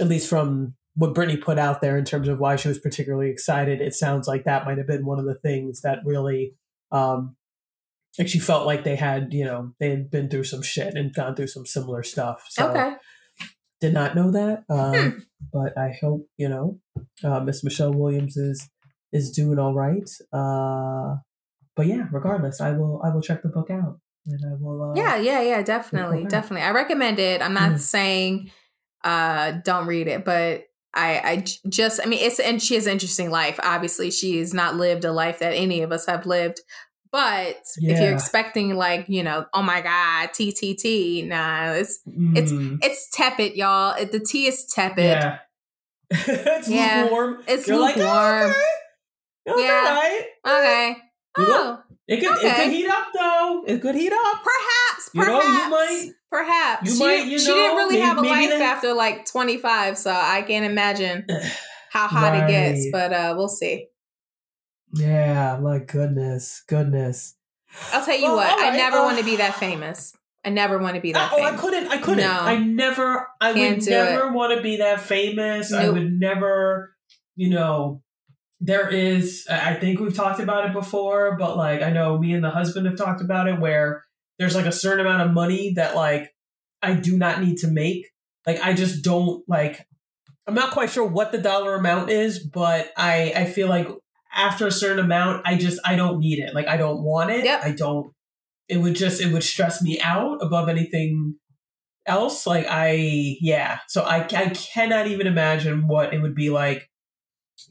[0.00, 3.30] at least from what Britney put out there in terms of why she was particularly
[3.30, 6.54] excited, it sounds like that might have been one of the things that really,
[6.90, 7.36] um,
[8.18, 11.14] like she felt like they had, you know, they had been through some shit and
[11.14, 12.46] gone through some similar stuff.
[12.48, 12.94] So okay.
[13.80, 14.64] Did not know that.
[14.68, 15.18] Um, Hmm.
[15.52, 16.80] But I hope, you know,
[17.24, 18.68] uh, Miss Michelle Williams is
[19.12, 20.08] is doing all right.
[20.32, 21.16] Uh,
[21.76, 24.90] but yeah, regardless, I will I will check the book out and I will.
[24.90, 26.66] Uh, Yeah, yeah, yeah, definitely, definitely.
[26.66, 27.40] I recommend it.
[27.40, 27.78] I'm not Mm.
[27.78, 28.50] saying
[29.04, 32.92] uh don't read it, but I, I just I mean it's and she has an
[32.94, 33.60] interesting life.
[33.62, 36.60] Obviously, she has not lived a life that any of us have lived.
[37.10, 42.78] But if you're expecting like, you know, oh my god, TTT, nah, it's It's- Mm,
[42.82, 43.94] it's tepid, y'all.
[43.96, 45.04] It, the tea is tepid.
[45.04, 45.38] yeah.
[46.10, 47.02] it's Yeah.
[47.04, 47.42] lukewarm.
[47.46, 48.52] It's You're like, lukewarm.
[49.48, 49.62] oh, okay.
[49.62, 49.94] Yeah.
[49.94, 50.24] right.
[50.46, 50.96] Okay.
[51.38, 53.62] Know, Oh, It could it could heat up though.
[53.66, 54.42] It could heat up.
[54.42, 56.88] perhaps, You know, you perhaps, might- perhaps.
[56.90, 59.96] you she, might, you she didn't really maybe- have a life that- after like 25,
[59.98, 61.26] so I can't imagine
[61.90, 62.86] how hot it gets.
[62.90, 63.86] But uh, we'll see.
[64.92, 67.36] Yeah, my goodness, goodness.
[67.92, 68.50] I'll tell you Well, what.
[68.50, 70.14] all I never uh, want to be that famous.
[70.44, 71.88] I never want to be that oh, I couldn't.
[71.88, 72.24] I couldn't.
[72.24, 72.30] No.
[72.30, 73.28] I never.
[73.40, 75.72] I would never want to be that famous.
[75.72, 76.94] I would never.
[77.36, 78.02] You know,
[78.60, 79.46] there is.
[79.50, 82.50] I I think we've talked about it before, but like I know me and the
[82.50, 84.04] husband have talked about it, where
[84.38, 86.34] there's like a certain amount of money that like
[86.80, 88.06] I do not need to make.
[88.46, 89.86] Like I just don't like.
[90.46, 93.88] I'm not quite sure what the dollar amount is, but I I feel like
[94.38, 96.54] after a certain amount, I just I don't need it.
[96.54, 97.44] Like I don't want it.
[97.44, 97.60] Yep.
[97.62, 98.12] I don't.
[98.68, 101.36] It would just it would stress me out above anything
[102.06, 102.46] else.
[102.46, 103.80] Like I yeah.
[103.88, 106.88] So I I cannot even imagine what it would be like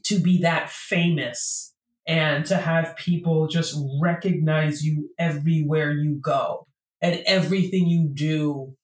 [0.04, 1.74] to be that famous
[2.06, 6.66] and to have people just recognize you everywhere you go
[7.00, 8.74] and everything you do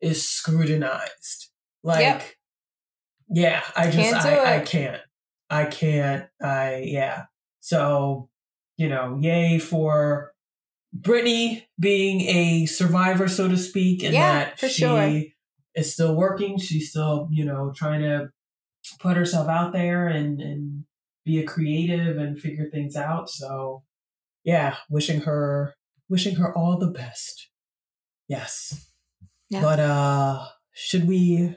[0.00, 1.50] is scrutinized.
[1.82, 2.22] Like Yep.
[3.30, 5.02] yeah, I just Can't I, I can't.
[5.50, 6.26] I can't.
[6.42, 7.24] I yeah.
[7.60, 8.30] So,
[8.76, 10.32] you know, yay for
[10.98, 15.22] Britney being a survivor, so to speak, and Yeah, that she sure.
[15.74, 16.58] is still working.
[16.58, 18.30] She's still, you know, trying to
[18.98, 20.84] put herself out there and and
[21.24, 23.28] be a creative and figure things out.
[23.28, 23.82] So
[24.44, 25.74] yeah, wishing her
[26.08, 27.50] wishing her all the best.
[28.28, 28.88] Yes.
[29.50, 29.60] Yeah.
[29.60, 31.56] But uh should we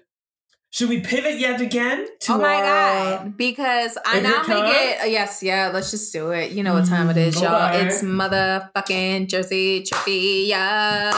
[0.73, 3.37] should we pivot yet again to oh my our, uh, god!
[3.37, 5.69] Because I is now I'm gonna get yes, yeah.
[5.71, 6.51] Let's just do it.
[6.51, 7.69] You know what time it is, Mm, y'all.
[7.69, 7.85] okay.
[7.85, 11.11] It's motherfucking Jersey trivia.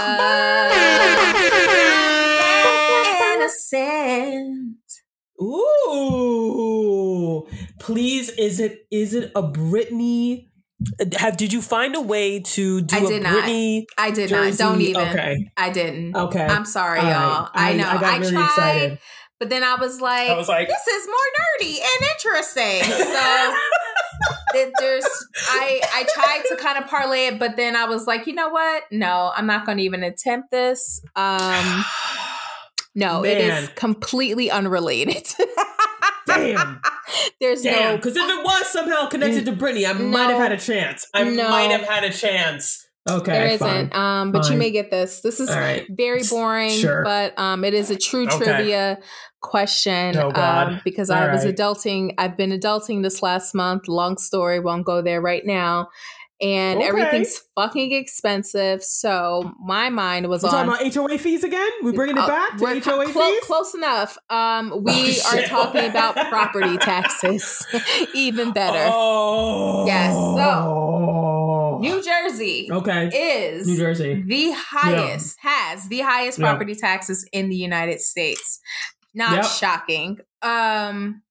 [3.36, 4.78] Innocent.
[5.42, 7.46] Ooh,
[7.80, 10.48] please, is it is it a Britney?
[11.18, 13.44] Have did you find a way to do I a did not.
[13.46, 13.84] Britney?
[13.98, 14.64] I did Jersey?
[14.64, 14.70] not.
[14.72, 15.02] Don't even.
[15.08, 16.16] Okay, I didn't.
[16.16, 16.46] okay.
[16.46, 17.14] I'm sorry, All right.
[17.14, 17.50] y'all.
[17.54, 17.88] I, know.
[17.88, 19.00] I, got really tried, excited.
[19.40, 23.56] But then I was like, I was like, this is more nerdy and interesting.
[24.56, 25.06] So there's
[25.50, 28.48] I I tried to kind of parlay it, but then I was like, you know
[28.50, 28.84] what?
[28.90, 31.02] No, I'm not going to even attempt this.
[31.16, 31.84] Um,
[32.96, 35.28] no, it is completely unrelated.
[36.26, 36.80] damn,
[37.42, 37.92] There's damn.
[37.92, 41.06] no Because if it was somehow connected to Britney, I might have had a chance.
[41.14, 41.50] I No.
[41.50, 42.85] might have had a chance.
[43.08, 43.76] Okay, there fine.
[43.76, 43.96] isn't.
[43.96, 45.22] Um, but you may get this.
[45.22, 45.86] This is right.
[45.90, 47.04] very boring, Sure.
[47.04, 48.38] but um, it is a true Okay.
[48.44, 48.98] trivia
[49.42, 50.18] question.
[50.18, 50.68] Oh, God.
[50.68, 51.56] Um, because All I was right.
[51.56, 52.14] adulting.
[52.18, 53.88] I've been adulting this last month.
[53.88, 54.60] Long story.
[54.60, 55.90] Won't go there right now.
[56.42, 56.88] And Okay.
[56.90, 58.84] everything's fucking expensive.
[58.84, 60.66] So my mind was We're on.
[60.66, 61.70] talking about HOA fees again?
[61.84, 63.44] We bringing it Uh, back to HOA clo- fees?
[63.46, 64.18] close enough.
[64.30, 67.66] Um, we Oh, are talking about property taxes.
[68.14, 68.90] Even better.
[68.92, 70.36] Oh, Yes, so,
[71.80, 74.24] New Jersey okay, is New Jersey.
[74.26, 76.50] the highest has the highest Yeah.
[76.52, 78.60] property taxes in the United States.
[79.14, 79.46] Not Yep.
[79.46, 80.20] shocking.
[80.42, 81.22] Um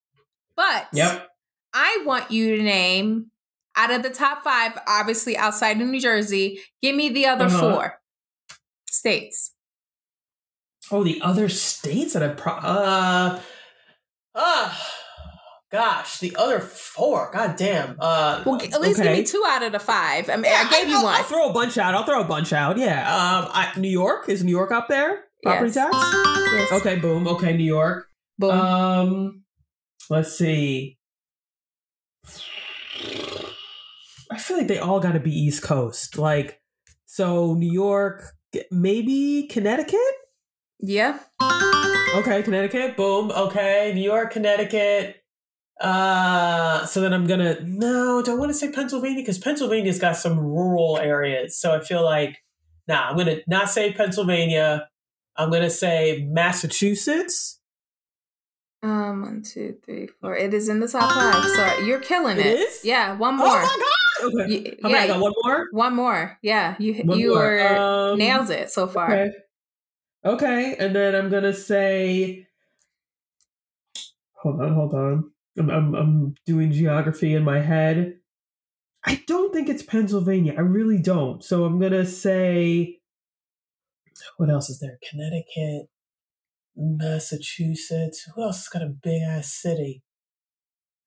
[0.57, 1.29] but Yep.
[1.73, 3.31] I want you to name
[3.77, 7.61] out of the top 5 obviously outside of New Jersey, give me the other Uh-huh.
[7.61, 8.01] 4
[8.89, 9.53] states.
[10.91, 13.41] Oh, the other states that I pro uh
[14.35, 14.91] ah
[15.75, 17.31] gosh, the other four.
[17.33, 17.97] God damn.
[17.99, 19.09] Uh Well, at least okay.
[19.17, 20.31] give me 2 out of the 5.
[20.31, 21.15] I mean, Yeah, I gave you I'll, one.
[21.17, 21.95] I'll throw a bunch out.
[21.95, 22.79] I'll throw a bunch out.
[22.79, 23.01] Yeah.
[23.03, 25.25] Um I, New York is New York up there?
[25.43, 25.75] Property Yes.
[25.75, 25.97] tax?
[26.55, 26.73] Yes.
[26.81, 27.27] Okay, boom.
[27.29, 28.07] Okay, New York.
[28.39, 28.51] Boom.
[28.51, 29.43] Um
[30.11, 30.99] let's see.
[34.31, 36.17] I feel like they all got to be East Coast.
[36.19, 36.61] Like
[37.07, 38.23] so New York,
[38.71, 40.15] maybe Connecticut?
[40.81, 41.19] yeah.
[42.17, 42.97] Okay, Connecticut.
[42.97, 43.31] Boom.
[43.33, 45.17] Okay, New York, Connecticut.
[45.81, 50.39] Uh, so then I'm gonna no, don't want to say Pennsylvania because Pennsylvania's got some
[50.39, 51.59] rural areas.
[51.59, 52.39] So I feel like
[52.87, 54.89] nah, I'm gonna not say Pennsylvania.
[55.37, 57.61] I'm gonna say Massachusetts.
[58.83, 60.37] Um, one, two, three, four.
[60.37, 61.43] It is in the top five.
[61.79, 62.59] So you're killing It it.
[62.61, 62.85] is?
[62.85, 63.49] Yeah, one more.
[63.49, 64.45] Oh my god!
[64.47, 65.67] Okay, Y- okay, I yeah, got one more.
[65.73, 66.39] one more.
[66.43, 67.43] Yeah, you One you more.
[67.43, 69.11] were Um, nailed it so far.
[69.13, 69.31] Okay.
[70.25, 72.47] Okay, and then I'm gonna say.
[74.43, 75.34] Hold on, hold on.
[75.59, 78.17] I'm, I'm I'm doing geography in my head.
[79.07, 80.55] I don't think it's Pennsylvania.
[80.57, 81.43] I really don't.
[81.45, 82.99] So I'm gonna say.
[84.37, 84.99] What else is there?
[85.11, 85.89] Connecticut,
[86.77, 88.29] Massachusetts.
[88.35, 90.03] Who else has got a big ass city?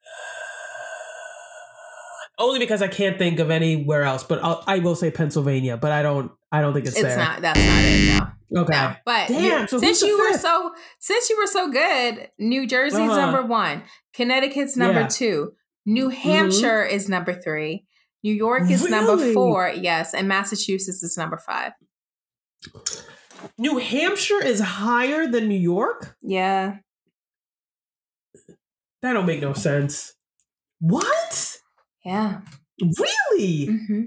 [2.40, 5.78] Only because I can't think of anywhere else, but I'll, I will say Pennsylvania.
[5.78, 6.32] But I don't.
[6.52, 7.18] I don't think it's, It's there.
[7.18, 7.42] not.
[7.42, 8.20] That's not it.
[8.20, 8.28] No.
[8.56, 8.74] Okay.
[8.74, 8.96] No.
[9.06, 13.00] But Damn, you- so since you were so since you were so good, New Jersey's
[13.00, 13.16] Uh-huh.
[13.18, 13.84] number one,
[14.14, 15.08] Connecticut's number Yeah.
[15.08, 15.54] two,
[15.86, 17.86] New Hampshire is number three,
[18.24, 21.74] New York is number four, yes, and Massachusetts is number five.
[23.58, 26.16] New Hampshire is higher than New York?
[26.22, 26.78] Yeah.
[29.02, 30.16] That don't make no sense.
[30.80, 31.58] What?
[32.04, 32.42] Yeah.
[32.82, 33.66] Really?
[33.66, 34.02] hmm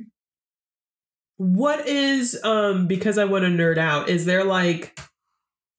[1.43, 4.95] What is um because I want to nerd out, is there like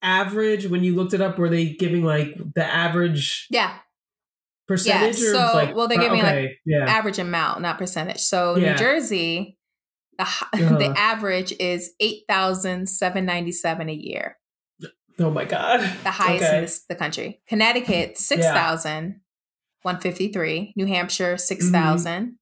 [0.02, 3.72] average when you looked it up, were they giving like the average Yeah.
[4.66, 6.84] percentage or so- like well, they're giving, like, yeah.
[6.86, 8.18] Average amount, not percentage.
[8.18, 8.72] So Yeah.
[8.72, 9.56] New Jersey,
[10.18, 10.78] the Uh-huh.
[10.78, 14.38] the average is eight thousand seven ninety seven a year.
[15.20, 15.78] oh my god.
[16.02, 16.56] the highest Okay.
[16.56, 17.40] in this, the country.
[17.46, 20.72] Connecticut, 6,153.
[20.74, 22.36] New Hampshire, 6,000.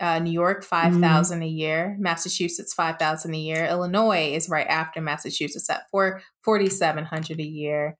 [0.00, 1.94] Uh, New York, 5,000 a year.
[2.00, 3.66] Massachusetts, 5,000 a year.
[3.66, 7.98] Illinois is right after Massachusetts at four forty seven hundred a year.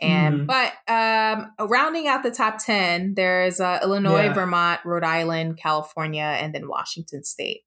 [0.00, 0.46] And Mhm.
[0.46, 4.32] but um, rounding out the top 10, there's uh, Illinois, Yeah.
[4.32, 7.60] Vermont, Rhode Island, California, and then Washington State.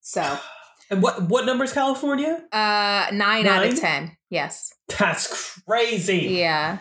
[0.00, 0.38] So
[0.90, 2.42] And what what number is California?
[2.52, 4.16] uh, nine, out of 10.
[4.30, 4.72] Yes.
[4.98, 6.18] That's crazy.
[6.38, 6.78] Yeah.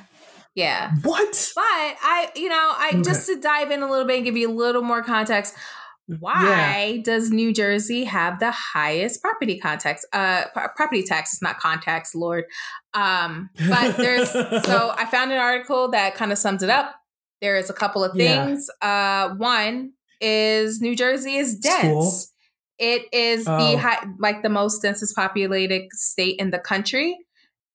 [0.55, 0.91] Yeah.
[1.03, 1.51] What?
[1.55, 3.01] But I, you know, I Okay.
[3.03, 5.55] just to dive in a little bit and give you a little more context.
[6.19, 10.05] Why does New Jersey have the highest property context?
[10.11, 12.45] Uh, pro- property taxes, not contacts, Lord.
[12.93, 14.29] Um, but there's
[14.65, 16.95] so I found an article that kind of sums it up.
[17.41, 18.45] There is a couple of Yeah.
[18.45, 18.69] things.
[18.81, 21.81] Uh, one is New Jersey is dense.
[21.81, 22.21] Cool.
[22.77, 23.57] It is Oh.
[23.57, 27.17] the high, like the most densest populated state in the country,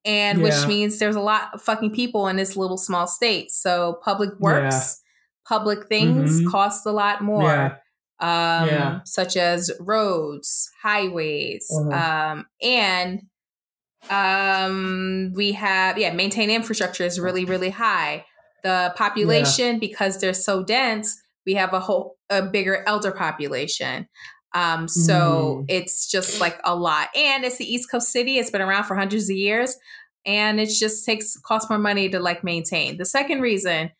[0.06, 3.50] and which means there's a lot of fucking people in this little small state.
[3.50, 5.02] So public works,
[5.46, 6.50] public things Mhm.
[6.50, 7.74] cost a lot more, Yeah.
[8.20, 9.00] um, Yeah.
[9.04, 12.30] such as roads, highways, Uh-huh.
[12.32, 13.20] um, and
[14.08, 18.24] Um, we have yeah, maintain infrastructure is really really high.
[18.62, 19.78] The population yeah.
[19.80, 24.06] because they're so dense, we have a whole a bigger elder population.
[24.56, 25.64] Um, so mm.
[25.68, 28.38] it's just like a lot, and it's the East Coast city.
[28.38, 29.76] It's been around for hundreds of years,
[30.24, 32.96] and it just takes cost more money to like maintain.
[32.96, 33.90] The second reason,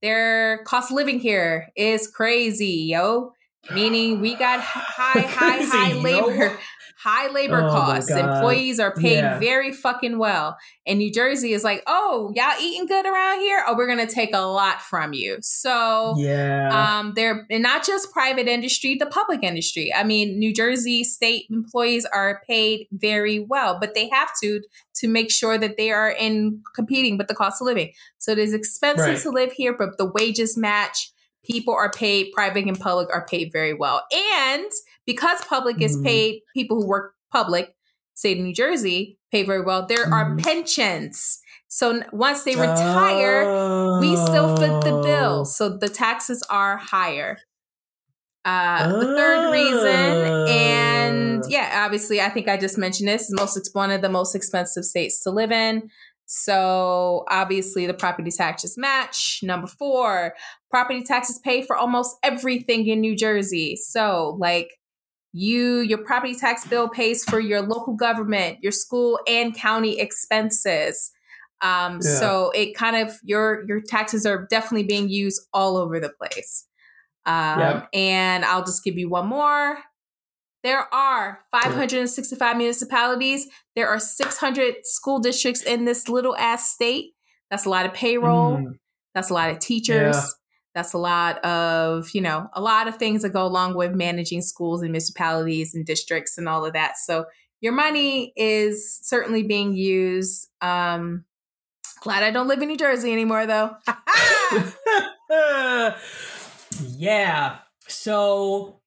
[0.00, 3.32] their cost of living here is crazy, yo.
[3.74, 6.56] Meaning we got high, high, high labor
[7.06, 8.10] high labor oh costs.
[8.10, 9.38] Employees are paid yeah.
[9.38, 10.56] very fucking well.
[10.86, 13.62] And New Jersey is like, oh, y'all eating good around here?
[13.66, 15.38] Oh, we're gonna take a lot from you.
[15.40, 19.94] So yeah, um, they're not just private industry, the public industry.
[19.94, 24.60] I mean, New Jersey state employees are paid very well, but they have to
[24.96, 27.92] to make sure that they are in competing with the cost of living.
[28.18, 29.18] So it is expensive right.
[29.18, 31.12] to live here, but the wages match.
[31.44, 34.02] People are paid, private and public are paid very well.
[34.12, 34.68] And
[35.06, 36.06] because public is mm-hmm.
[36.06, 37.74] paid, people who work public,
[38.14, 39.86] state of New Jersey, pay very well.
[39.86, 40.38] There are mm-hmm.
[40.38, 41.40] pensions.
[41.68, 44.00] So once they retire, oh.
[44.00, 45.44] we still fit the bill.
[45.44, 47.38] So the taxes are higher.
[48.44, 49.00] Uh, oh.
[49.00, 51.48] The third reason, and oh.
[51.48, 54.84] yeah, obviously, I think I just mentioned this, is most one of the most expensive
[54.84, 55.90] states to live in.
[56.26, 59.40] So obviously, the property taxes match.
[59.42, 60.34] Number four,
[60.70, 63.76] property taxes pay for almost everything in New Jersey.
[63.76, 64.75] So, like
[65.36, 71.12] you your property tax bill pays for your local government your school and county expenses
[71.60, 72.18] um, yeah.
[72.18, 76.66] so it kind of your your taxes are definitely being used all over the place
[77.26, 77.86] um, yeah.
[77.92, 79.78] and i'll just give you one more
[80.64, 87.12] there are 565 municipalities there are 600 school districts in this little ass state
[87.50, 88.78] that's a lot of payroll mm.
[89.14, 90.16] that's a lot of teachers.
[90.76, 94.42] That's a lot of, you know, a lot of things that go along with managing
[94.42, 96.98] schools and municipalities and districts and all of that.
[96.98, 97.24] So
[97.62, 100.50] your money is certainly being used.
[100.60, 101.24] Um,
[102.02, 103.74] glad I don't live in New Jersey anymore, though.
[106.98, 107.56] yeah.
[107.88, 108.82] So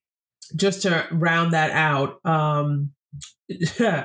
[0.54, 2.92] just to round that out, um,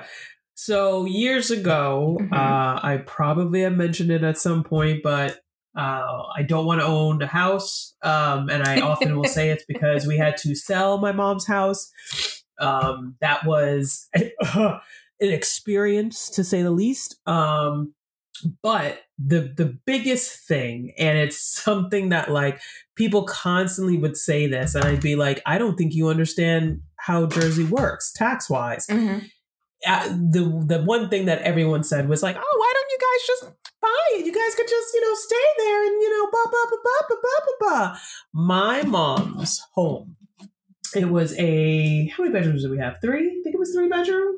[0.55, 2.33] so years ago, mm-hmm.
[2.33, 5.39] uh, I probably have mentioned it at some point, but
[5.75, 7.95] uh, I don't want to own a house.
[8.01, 11.91] Um, and I often will say it's because we had to sell my mom's house.
[12.59, 14.79] Um, that was an
[15.19, 17.19] experience to say the least.
[17.27, 17.93] Um,
[18.61, 22.59] but the the biggest thing, and it's something that like
[22.95, 27.25] people constantly would say this, and I'd be like, I don't think you understand how
[27.25, 28.87] Jersey works tax wise.
[28.87, 29.25] Mm-hmm.
[29.87, 33.43] Uh, the the one thing that everyone said was like, oh, why you guys just
[33.81, 34.25] buy it.
[34.25, 37.17] You guys could just, you know, stay there and, you know, blah, blah, blah, blah,
[37.21, 37.97] blah, blah, blah.
[38.33, 40.15] My mom's home.
[40.95, 42.99] It was a, how many bedrooms did we have?
[43.01, 43.27] Three?
[43.27, 44.35] I think it was three bedroom.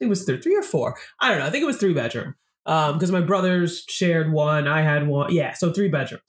[0.00, 0.96] it was three, three or four.
[1.20, 1.46] I don't know.
[1.46, 2.34] I think it was three bedroom.
[2.66, 4.66] Um, because my brothers shared one.
[4.68, 5.32] I had one.
[5.32, 5.54] Yeah.
[5.54, 6.20] So three bedroom.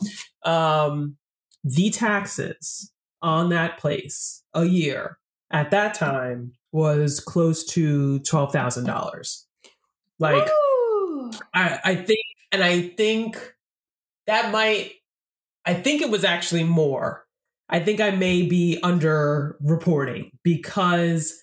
[0.45, 1.18] Um,
[1.64, 2.91] the taxes
[3.22, 5.18] on that place a year
[5.52, 9.43] at that time was close to $12,000.
[10.20, 10.47] Like,
[11.54, 12.20] I, I think
[12.52, 13.38] and I think
[14.28, 14.94] that might,
[15.66, 17.26] I think it was actually more.
[17.70, 21.36] I think I may be under reporting because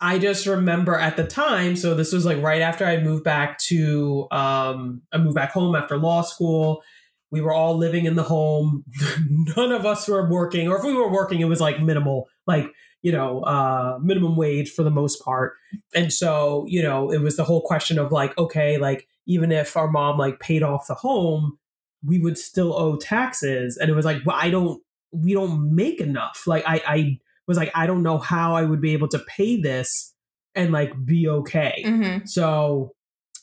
[0.00, 3.58] I just remember at the time, so this was like right after I moved back
[3.68, 6.82] to, um, I moved back home after law school.
[7.30, 8.84] We were all living in the home.
[9.56, 12.70] None of us were working, or if we were working, it was like minimal, like,
[13.02, 15.54] you know, uh, minimum wage for the most part.
[15.94, 19.76] And so, you know, it was the whole question of like, okay, like, even if
[19.76, 21.56] our mom like paid off the home,
[22.04, 23.76] we would still owe taxes.
[23.76, 26.42] And it was like, well, I don't, we don't make enough.
[26.48, 29.60] Like I, I was like, I don't know how I would be able to pay
[29.60, 30.12] this
[30.56, 31.84] and like be okay.
[31.86, 32.26] Mm-hmm.
[32.26, 32.92] So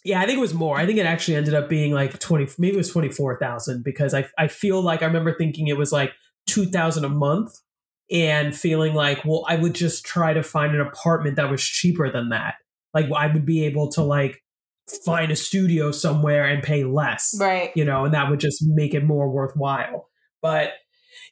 [0.03, 0.77] yeah, I think it was more.
[0.77, 4.27] I think it actually ended up being like 20, maybe it was 24,000 because I,
[4.37, 6.11] I feel like I remember thinking it was like
[6.47, 7.53] 2000 a month
[8.11, 12.11] and feeling like, well, I would just try to find an apartment that was cheaper
[12.11, 12.55] than that.
[12.93, 14.41] Like I would be able to like
[15.05, 17.35] find a studio somewhere and pay less.
[17.39, 17.71] Right.
[17.75, 20.09] You know, and that would just make it more worthwhile.
[20.41, 20.71] But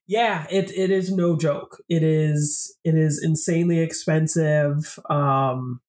[0.08, 1.82] yeah, it it is no joke.
[1.90, 5.00] It is it is insanely expensive.
[5.10, 5.82] Um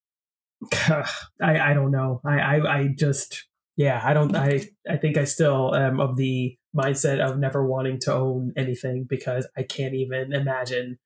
[0.72, 1.04] I
[1.40, 2.20] I don't know.
[2.24, 3.46] I I, I just
[3.76, 7.98] yeah, I don't I I think I still am of the mindset of never wanting
[8.00, 10.98] to own anything because I can't even imagine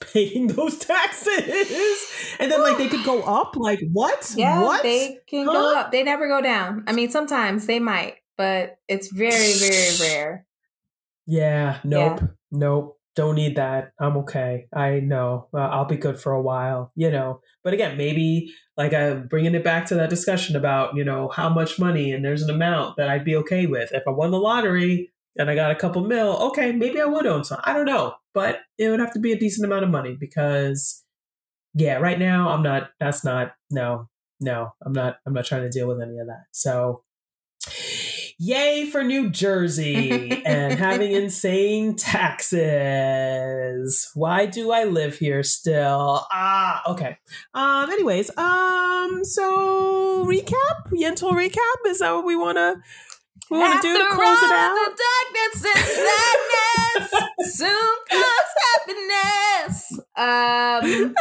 [0.00, 2.06] paying those taxes
[2.38, 5.52] and then like they could go up like what yeah what they can huh?
[5.52, 9.98] go up they never go down i mean sometimes they might but it's very very
[10.00, 10.46] rare
[11.26, 12.26] yeah nope yeah.
[12.50, 13.92] nope don't need that.
[14.00, 14.68] I'm okay.
[14.74, 17.40] I know uh, I'll be good for a while, you know.
[17.62, 21.48] But again, maybe like I'm bringing it back to that discussion about, you know, how
[21.50, 23.92] much money and there's an amount that I'd be okay with.
[23.92, 27.26] If I won the lottery and I got a couple mil, okay, maybe I would
[27.26, 27.60] own some.
[27.64, 28.14] I don't know.
[28.34, 31.04] But it would have to be a decent amount of money because,
[31.74, 34.08] yeah, right now I'm not, that's not, no,
[34.40, 36.44] no, I'm not, I'm not trying to deal with any of that.
[36.52, 37.02] So,
[38.44, 42.60] Yay for New Jersey and having insane taxes.
[44.14, 46.26] Why do I live here still?
[46.32, 47.18] Ah, okay.
[47.54, 51.86] Um, anyways, um, so recap, Yentl recap.
[51.86, 52.34] Is that what we
[53.58, 54.74] wanna we wanna do to close it out?
[54.74, 57.06] The darkness and sadness
[57.56, 59.74] soon comes happiness.
[60.16, 61.14] Um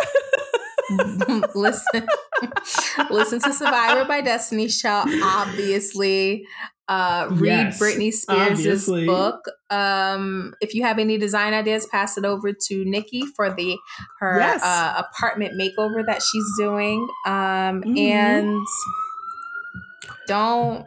[1.56, 2.08] listen
[3.10, 6.46] listen to Survivor by Destiny Child, obviously
[6.90, 9.46] uh, read Yes, Britney Spears' book.
[9.70, 13.78] Um, if you have any design ideas, pass it over to Niki for the
[14.20, 14.62] her Yes.
[14.62, 17.08] uh, apartment makeover that she's doing.
[17.26, 17.98] Um, Mhm.
[17.98, 18.68] And
[20.28, 20.86] don't.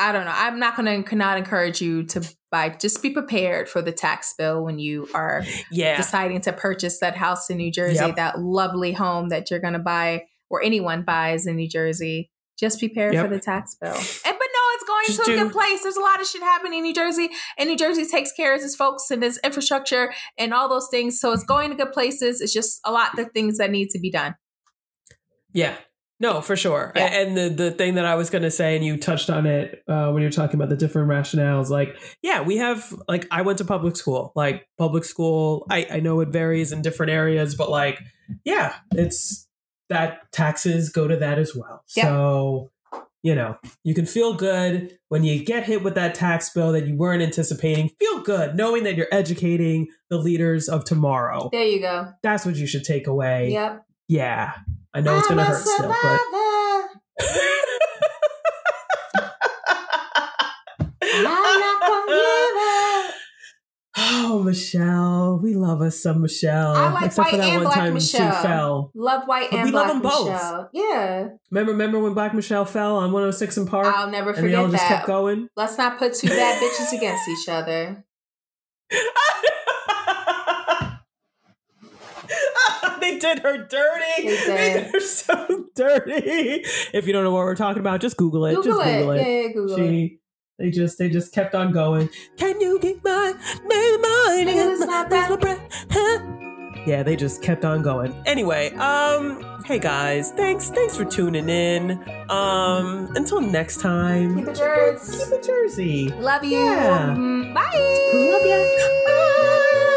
[0.00, 0.32] I don't know.
[0.34, 2.70] I'm not going to cannot encourage you to buy.
[2.70, 5.96] Just be prepared for the tax bill when you are Yeah.
[5.96, 8.16] deciding to purchase that house in New Jersey, Yep.
[8.16, 12.30] that lovely home that you're going to buy or anyone buys in New Jersey.
[12.58, 13.24] Just prepare Yep.
[13.26, 13.92] for the tax bill.
[13.92, 15.82] And but no, it's going Just to a do- good place.
[15.82, 17.28] There's a lot of shit happening in New Jersey,
[17.58, 21.20] and New Jersey takes care of its folks and its infrastructure and all those things.
[21.20, 22.40] So it's going to good places.
[22.40, 24.34] It's just a lot of things that need to be done.
[25.52, 25.76] Yeah.
[26.20, 26.92] No, for sure.
[26.94, 27.06] Yeah.
[27.06, 29.82] And the the thing that I was going to say, and you touched on it
[29.88, 31.70] uh, when you're talking about the different rationales.
[31.70, 34.32] Like, yeah, we have like I went to public school.
[34.36, 37.98] Like public school, I I know it varies in different areas, but like,
[38.44, 39.48] yeah, it's
[39.88, 41.82] that taxes go to that as well.
[41.96, 42.04] Yeah.
[42.04, 42.70] So.
[43.22, 46.86] You know, you can feel good when you get hit with that tax bill that
[46.86, 47.90] you weren't anticipating.
[47.98, 51.50] Feel good knowing that you're educating the leaders of tomorrow.
[51.52, 52.14] There you go.
[52.22, 53.50] That's what you should take away.
[53.50, 53.84] Yep.
[54.08, 54.54] Yeah.
[54.92, 56.20] I know it's going to hurt still, but
[63.96, 65.40] Oh, Michelle.
[65.42, 66.74] We love us some Michelle.
[66.74, 68.36] I like Except for white that and one black time Michelle.
[68.36, 68.90] she fell.
[68.94, 70.28] Love white But and we love them both.
[70.30, 70.70] Michelle.
[70.72, 71.28] Yeah.
[71.50, 73.86] Remember, remember when Black Michelle fell on 106 & Park?
[73.88, 75.48] I'll never and they all forget just kept going?
[75.56, 78.04] Let's not put two bad bitches against each other.
[83.00, 84.22] they did her dirty.
[84.28, 84.84] They did.
[84.84, 86.64] did her so dirty.
[86.92, 88.54] If you don't know what we're talking about, just Google it.
[88.56, 88.98] Google just it.
[88.98, 89.16] Google it.
[89.20, 90.12] Yeah, yeah, Google it.
[90.58, 92.08] they just, they just kept on going.
[92.36, 93.32] Can you get my,
[93.62, 95.86] mind Nigga, my, not my breath?
[95.90, 96.36] Huh?
[96.86, 98.14] Yeah, they just kept on going.
[98.24, 101.90] Anyway, um, hey guys, thanks, thanks for tuning in.
[102.30, 105.10] Um, until next time, Keep it yours.
[105.24, 106.08] keep it Jersey.
[106.08, 106.56] Love you.
[106.58, 107.14] Yeah.
[107.18, 108.10] Mm, Bye.
[108.14, 108.56] Love ya.
[109.06, 109.96] Bye.